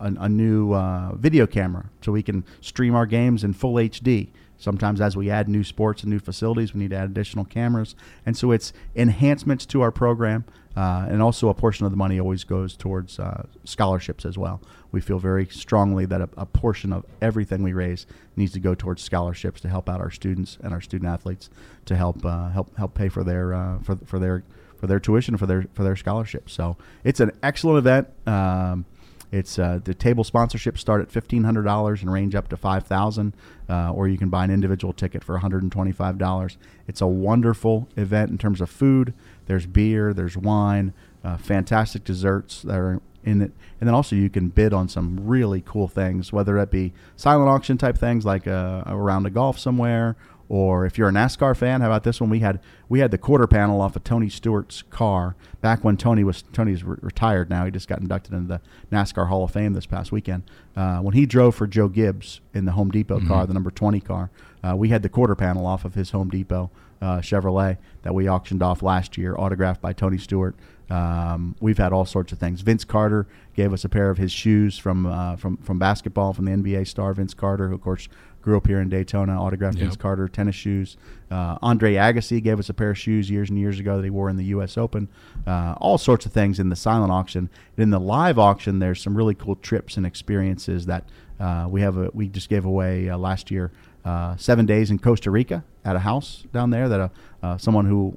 [0.00, 4.28] a, a, new uh, video camera so we can stream our games in full HD.
[4.58, 7.94] Sometimes, as we add new sports and new facilities, we need to add additional cameras,
[8.24, 10.46] and so it's enhancements to our program.
[10.76, 14.60] Uh, and also, a portion of the money always goes towards uh, scholarships as well.
[14.92, 18.06] We feel very strongly that a, a, portion of everything we raise
[18.36, 21.48] needs to go towards scholarships to help out our students and our student athletes
[21.86, 24.42] to help uh, help help pay for their uh, for for their
[24.78, 26.52] for their tuition for their for their scholarships.
[26.52, 28.08] So it's an excellent event.
[28.26, 28.84] Um,
[29.32, 32.86] it's uh, the table sponsorships start at fifteen hundred dollars and range up to five
[32.86, 33.34] thousand,
[33.68, 36.58] uh, or you can buy an individual ticket for one hundred and twenty-five dollars.
[36.86, 39.14] It's a wonderful event in terms of food.
[39.46, 40.92] There's beer, there's wine,
[41.24, 45.26] uh, fantastic desserts that are in it, and then also you can bid on some
[45.26, 49.58] really cool things, whether it be silent auction type things like uh, around a golf
[49.58, 50.16] somewhere,
[50.48, 52.30] or if you're a NASCAR fan, how about this one?
[52.30, 56.22] We had we had the quarter panel off of Tony Stewart's car back when Tony
[56.22, 57.50] was Tony's re- retired.
[57.50, 58.60] Now he just got inducted into the
[58.94, 60.44] NASCAR Hall of Fame this past weekend.
[60.76, 63.28] Uh, when he drove for Joe Gibbs in the Home Depot mm-hmm.
[63.28, 64.30] car, the number 20 car,
[64.62, 66.70] uh, we had the quarter panel off of his Home Depot
[67.02, 70.54] uh, Chevrolet that we auctioned off last year, autographed by Tony Stewart.
[70.88, 72.60] Um, we've had all sorts of things.
[72.60, 76.44] Vince Carter gave us a pair of his shoes from uh, from from basketball from
[76.44, 78.08] the NBA star Vince Carter, who of course
[78.46, 79.86] grew up here in Daytona, autographed yep.
[79.86, 80.96] Vince Carter tennis shoes.
[81.32, 84.10] Uh, Andre Agassi gave us a pair of shoes years and years ago that he
[84.10, 84.78] wore in the U.S.
[84.78, 85.08] Open.
[85.44, 87.50] Uh, all sorts of things in the silent auction.
[87.76, 91.02] And in the live auction, there's some really cool trips and experiences that
[91.40, 91.96] uh, we have.
[91.96, 93.72] A, we just gave away uh, last year.
[94.04, 97.10] Uh, seven days in Costa Rica at a house down there that a
[97.42, 98.14] uh, someone who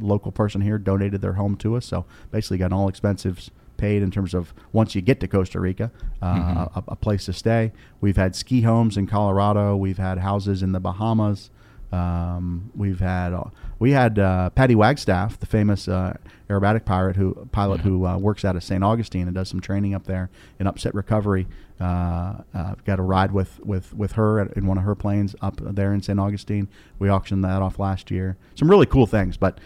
[0.00, 1.86] local person here donated their home to us.
[1.86, 5.90] So basically, got all expenses paid in terms of once you get to Costa Rica,
[6.20, 6.78] uh, mm-hmm.
[6.78, 7.72] a, a, place to stay.
[8.02, 9.74] We've had ski homes in Colorado.
[9.76, 11.50] We've had houses in the Bahamas.
[11.90, 13.44] Um, we've had uh,
[13.78, 16.18] we had uh, Patty Wagstaff, the famous uh,
[16.50, 18.84] aerobatic pirate who pilot who uh, works out of St.
[18.84, 21.46] Augustine and does some training up there in upset recovery.
[21.80, 25.60] Uh, uh, got a ride with, with, with her in one of her planes up
[25.60, 26.18] there in St.
[26.18, 26.66] Augustine.
[26.98, 28.36] We auctioned that off last year.
[28.56, 29.60] Some really cool things, but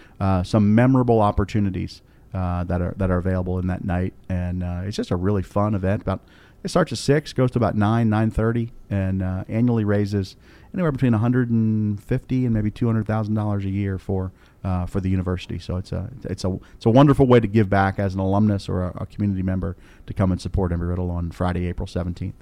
[0.44, 2.02] some memorable opportunities
[2.34, 5.42] uh, that are that are available in that night, and uh, it's just a really
[5.42, 6.02] fun event.
[6.02, 6.20] About
[6.64, 10.36] it starts at six, goes to about nine, nine thirty, and uh, annually raises
[10.72, 14.32] anywhere between one hundred and fifty and maybe two hundred thousand dollars a year for
[14.64, 15.58] uh, for the university.
[15.58, 18.68] So it's a it's a it's a wonderful way to give back as an alumnus
[18.68, 19.76] or a, a community member
[20.06, 22.36] to come and support Embry-Riddle on Friday, April seventeenth.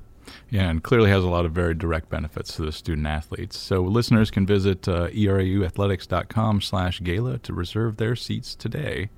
[0.51, 3.57] Yeah, and clearly has a lot of very direct benefits to the student athletes.
[3.59, 9.09] So listeners can visit uh, erauathletics.com slash gala to reserve their seats today.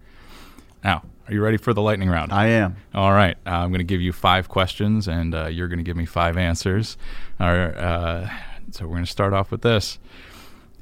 [0.84, 2.32] Now, are you ready for the lightning round?
[2.32, 2.76] I am.
[2.94, 3.36] All right.
[3.46, 6.06] Uh, I'm going to give you five questions, and uh, you're going to give me
[6.06, 6.96] five answers.
[7.38, 8.28] uh,
[8.70, 9.98] so we're going to start off with this.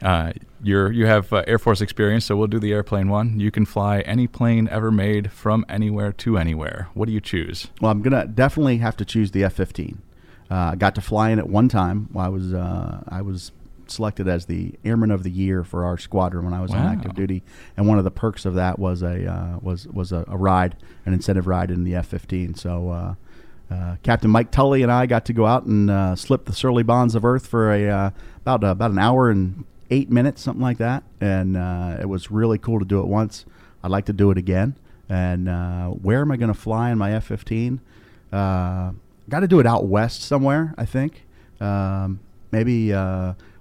[0.02, 0.32] Uh,
[0.62, 3.38] you're you have uh, Air Force experience, so we'll do the airplane one.
[3.38, 6.88] You can fly any plane ever made from anywhere to anywhere.
[6.94, 7.68] What do you choose?
[7.82, 9.98] Well, I'm gonna definitely have to choose the F-15.
[10.50, 12.08] Uh, I got to fly in it one time.
[12.16, 13.52] I was I was
[13.90, 16.78] selected as the Airman of the Year for our squadron when I was wow.
[16.78, 17.42] on active duty,
[17.76, 20.76] and one of the perks of that was a uh, was was a, a, ride,
[21.06, 22.58] an incentive ride in the F-15.
[22.58, 22.90] So.
[22.90, 23.14] Uh,
[23.72, 26.82] uh, Captain Mike Tully and I got to go out and uh, slip the surly
[26.82, 30.78] bonds of Earth for a uh, about about an hour and eight minutes, something like
[30.78, 33.44] that, and uh, it was really cool to do it once.
[33.84, 34.74] I'd like to do it again.
[35.08, 35.46] And
[36.02, 37.78] where am I going to fly in my F-15?
[39.30, 41.24] got to do it out west somewhere, I think.
[41.60, 42.20] Um,
[42.52, 42.92] maybe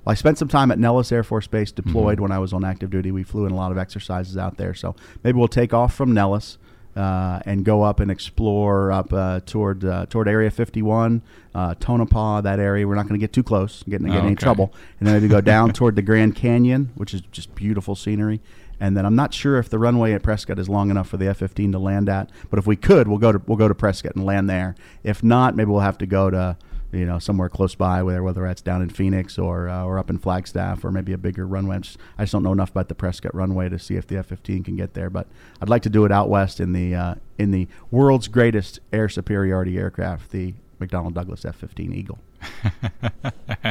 [0.05, 2.23] well, I spent some time at Nellis Air Force Base deployed mm-hmm.
[2.23, 3.11] when I was on active duty.
[3.11, 4.73] We flew in a lot of exercises out there.
[4.73, 6.57] So maybe we'll take off from Nellis
[6.95, 11.21] uh, and go up and explore up uh, toward uh, toward Area 51,
[11.53, 12.87] uh, Tonopah, that area.
[12.87, 14.73] We're not going to get too close, getting get in any trouble.
[14.99, 18.41] And then maybe go down toward the Grand Canyon, which is just beautiful scenery.
[18.79, 21.27] And then I'm not sure if the runway at Prescott is long enough for the
[21.27, 22.29] F-15 to land at.
[22.49, 24.75] But if we could, we'll go to we'll go to Prescott and land there.
[25.03, 26.57] If not, maybe we'll have to go to
[26.91, 30.09] you know, somewhere close by, whether whether that's down in Phoenix or uh, or up
[30.09, 31.75] in Flagstaff or maybe a bigger runway.
[31.75, 34.17] I just, I just don't know enough about the Prescott runway to see if the
[34.17, 35.09] F-15 can get there.
[35.09, 35.27] But
[35.61, 39.07] I'd like to do it out west in the uh, in the world's greatest air
[39.09, 42.19] superiority aircraft, the McDonnell Douglas F-15 Eagle.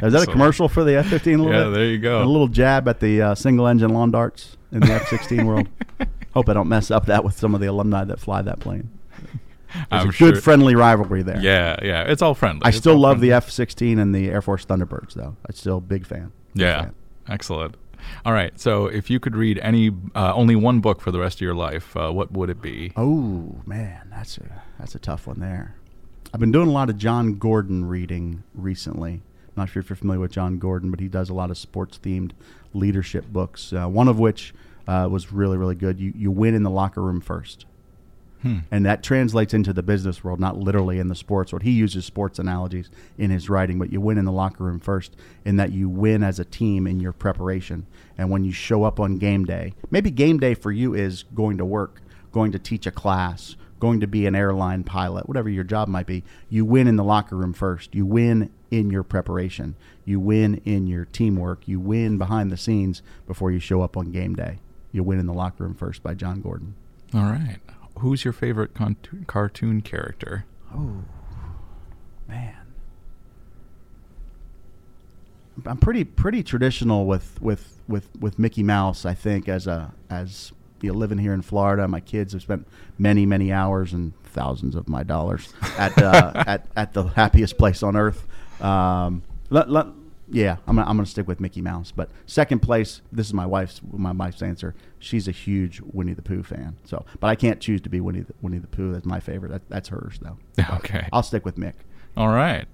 [0.03, 1.27] Is that a commercial for the F-15?
[1.27, 1.71] A little Yeah, bit?
[1.71, 2.19] there you go.
[2.21, 5.69] And a little jab at the uh, single-engine lawn darts in the F-16 world.
[6.35, 8.91] Hope I don't mess up that with some of the alumni that fly that plane.
[9.75, 10.33] There's I'm a sure.
[10.33, 11.41] good friendly rivalry there.
[11.41, 12.63] yeah, yeah, it's all friendly.
[12.65, 13.29] I It's still love friendly.
[13.31, 15.37] the F 16 and the Air Force Thunderbirds, though.
[15.47, 16.33] I'm still a big fan.
[16.55, 16.95] Big Yeah, fan.
[17.29, 17.77] excellent.
[18.25, 21.39] All right, so if you could read any, uh, only one book for the rest
[21.39, 22.93] of your life, uh, what would it be?
[22.97, 25.75] Oh man, that's a that's a tough one there.
[26.33, 29.15] I've been doing a lot of Jon Gordon reading recently.
[29.49, 31.59] I'm not sure if you're familiar with Jon Gordon, but he does a lot of
[31.59, 32.33] sports themed
[32.73, 33.73] leadership books.
[33.73, 34.55] Uh, one of which
[34.87, 35.99] uh, was really really good.
[35.99, 37.67] You you win in the locker room first.
[38.43, 38.59] Hmm.
[38.71, 41.63] And that translates into the business world, not literally in the sports world.
[41.63, 45.17] He uses sports analogies in his writing, but you win in the locker room first,
[45.45, 47.87] in that you win as a team in your preparation.
[48.17, 51.59] And when you show up on game day, maybe game day for you is going
[51.59, 52.01] to work,
[52.33, 56.07] going to teach a class, going to be an airline pilot, whatever your job might
[56.07, 56.25] be.
[56.49, 57.95] You win in the locker room first.
[57.95, 59.77] You win in your preparation.
[60.05, 61.67] You win in your teamwork.
[61.67, 64.59] You win behind the scenes before you show up on game day.
[64.93, 66.75] You win in the locker room first by Jon Gordon.
[67.15, 67.59] All right,
[67.99, 68.97] who's your favorite con-
[69.27, 70.45] cartoon character?
[70.75, 71.05] Oh,
[72.27, 72.55] man.
[75.67, 79.05] I'm pretty pretty traditional with with with with Mickey Mouse.
[79.05, 82.67] I think as a as you know, living here in Florida, my kids have spent
[82.97, 87.83] many many hours and thousands of my dollars at uh, at at the happiest place
[87.83, 88.25] on earth.
[88.63, 89.87] Um, let, let,
[90.31, 91.93] yeah, I'm gonna, I'm gonna stick with Mickey Mouse.
[91.95, 94.75] But second place, this is my wife's my wife's answer.
[94.99, 96.77] She's a huge Winnie the Pooh fan.
[96.85, 98.93] So, but I can't choose to be Winnie the, Winnie the Pooh.
[98.93, 99.51] That's my favorite.
[99.51, 100.39] That, that's hers though.
[100.79, 101.09] Okay.
[101.13, 101.75] I'll stick with Mick.
[102.17, 102.67] All right.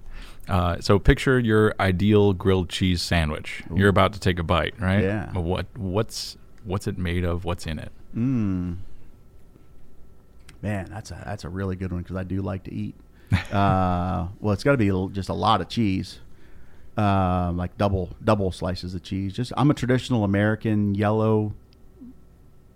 [0.49, 3.63] Uh, so picture your ideal grilled cheese sandwich.
[3.75, 5.03] You're about to take a bite, right?
[5.03, 5.31] Yeah.
[5.33, 7.45] But What what's what's it made of?
[7.45, 7.93] What's in it?
[8.17, 8.79] Mm.
[10.63, 12.95] Man, that's a that's a really good one because I do like to eat.
[13.53, 16.21] uh, well, it's got to be just a lot of cheese,
[16.97, 19.33] uh, like double double slices of cheese.
[19.33, 21.55] Just I'm a traditional American yellow,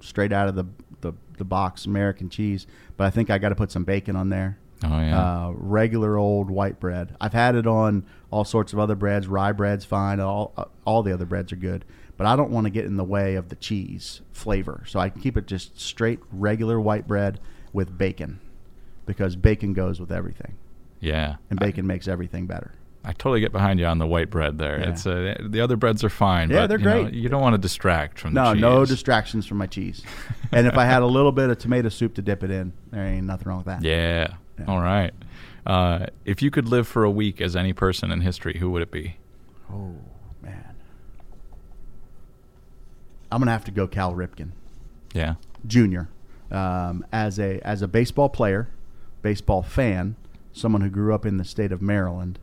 [0.00, 0.64] straight out of the
[1.00, 2.66] the, the box American cheese,
[2.96, 4.58] but I think I got to put some bacon on there.
[4.84, 5.46] Oh yeah.
[5.46, 7.16] Uh, regular old white bread.
[7.20, 9.26] I've had it on all sorts of other breads.
[9.26, 10.20] Rye bread's fine.
[10.20, 11.84] All uh, all the other breads are good,
[12.16, 14.84] but I don't want to get in the way of the cheese flavor.
[14.86, 17.40] So I can keep it just straight regular white bread
[17.72, 18.40] with bacon,
[19.04, 20.56] because bacon goes with everything,
[21.00, 21.36] yeah.
[21.50, 22.72] and bacon makes everything better.
[23.08, 24.78] I totally get behind you on the white bread there.
[24.80, 24.90] Yeah.
[24.90, 26.50] It's uh, the other breads are fine.
[26.50, 27.14] Yeah, but, they're you know, great.
[27.14, 28.60] you don't want to distract from No, the cheese.
[28.60, 30.02] no distractions from my cheese.
[30.52, 33.02] and if I had a little bit of tomato soup to dip it in, there
[33.06, 33.82] ain't nothing wrong with that.
[33.82, 34.34] Yeah.
[34.58, 34.64] Yeah.
[34.66, 35.14] All right.
[35.66, 38.82] Uh, if you could live for a week as any person in history, who would
[38.82, 39.16] it be?
[39.72, 39.94] Oh
[40.42, 40.74] man,
[43.30, 44.50] I'm gonna have to go Cal Ripken.
[45.14, 45.34] Yeah.
[45.66, 46.08] Junior,
[46.50, 48.68] um, as a as a baseball player,
[49.22, 50.16] baseball fan,
[50.52, 52.38] someone who grew up in the state of Maryland,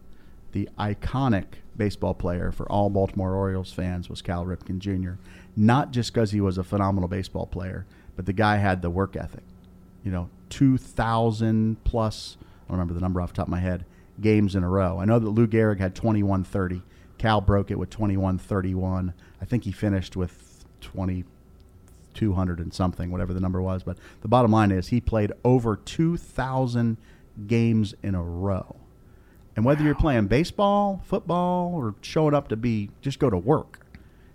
[0.56, 1.45] the iconic
[1.76, 5.16] baseball player for all Baltimore Orioles fans was Cal Ripken Jr.
[5.58, 7.86] Not just because he was a phenomenal baseball player,
[8.16, 9.43] but the guy had the work ethic.
[10.06, 12.38] You know, two thousand plus.
[12.39, 13.84] I don't remember the number off the top of my head.
[14.22, 14.97] Games in a row.
[14.97, 16.82] I know that Lou Gehrig had twenty one thirty.
[17.18, 19.14] Cal broke it with twenty one thirty one.
[19.41, 23.84] I think he finished with 2200 and something, whatever the number was.
[23.84, 26.95] But the bottom line is he played over 2,000
[27.45, 28.78] games in a row.
[29.56, 33.86] And whether you're playing baseball, football, or showing up to be just go to work,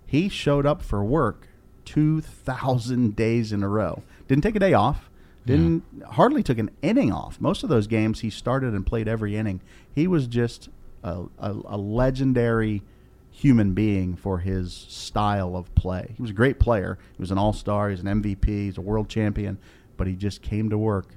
[0.07, 1.49] he showed up for work
[1.85, 4.03] 2,000 days in a row.
[4.29, 5.11] Didn't take a day off.
[5.47, 7.41] Didn't hardly took an inning off.
[7.41, 9.61] Most of those games he started and played every inning.
[9.93, 10.68] He was just
[11.03, 12.83] a, a, a legendary
[13.31, 16.14] human being for his style of play.
[16.16, 16.99] He was a great player.
[17.16, 17.91] He was an all star.
[17.91, 18.47] He's an MVP.
[18.47, 19.59] He's a world champion.
[19.97, 21.14] But he just came to work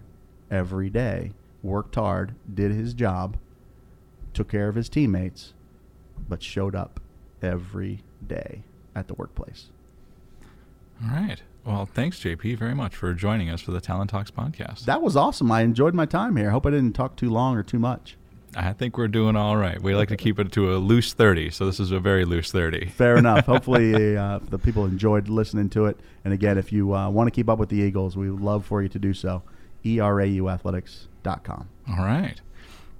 [0.49, 3.37] every day, worked hard, did his job,
[4.33, 5.53] took care of his teammates,
[6.27, 6.99] but showed up
[7.41, 8.63] every day
[8.95, 9.69] at the workplace.
[11.03, 11.41] All right.
[11.65, 14.85] Well, thanks, JP, very much for joining us for the Talent Talks podcast.
[14.85, 15.51] That was awesome.
[15.51, 16.49] I enjoyed my time here.
[16.49, 18.17] I hope I didn't talk too long or too much.
[18.55, 19.81] I think we're doing all right.
[19.81, 22.51] We like to keep it to a loose 30, so this is a very loose
[22.51, 22.87] 30.
[22.95, 23.45] Fair enough.
[23.45, 25.99] Hopefully, uh, the people enjoyed listening to it.
[26.23, 28.65] And again, if you uh, want to keep up with the Eagles, we would love
[28.65, 29.41] for you to do so.
[29.83, 31.69] E ERAUathletics.com.
[31.89, 32.39] All right.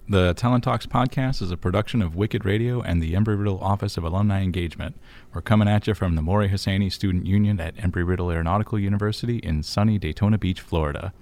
[0.09, 3.95] The Talent Talks podcast is a production of Wicked Radio and the Embry Riddle Office
[3.95, 4.99] of Alumni Engagement.
[5.33, 9.37] We're coming at you from the Mori Hosseini Student Union at Embry Riddle Aeronautical University
[9.37, 11.13] in sunny Daytona Beach, Florida.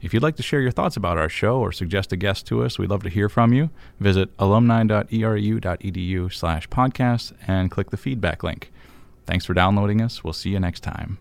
[0.00, 2.62] If you'd like to share your thoughts about our show or suggest a guest to
[2.62, 3.70] us, we'd love to hear from you.
[3.98, 8.70] Visit alumni.erau.edu slash podcast and click the feedback link.
[9.26, 10.22] Thanks for downloading us.
[10.22, 11.18] We'll see you next time.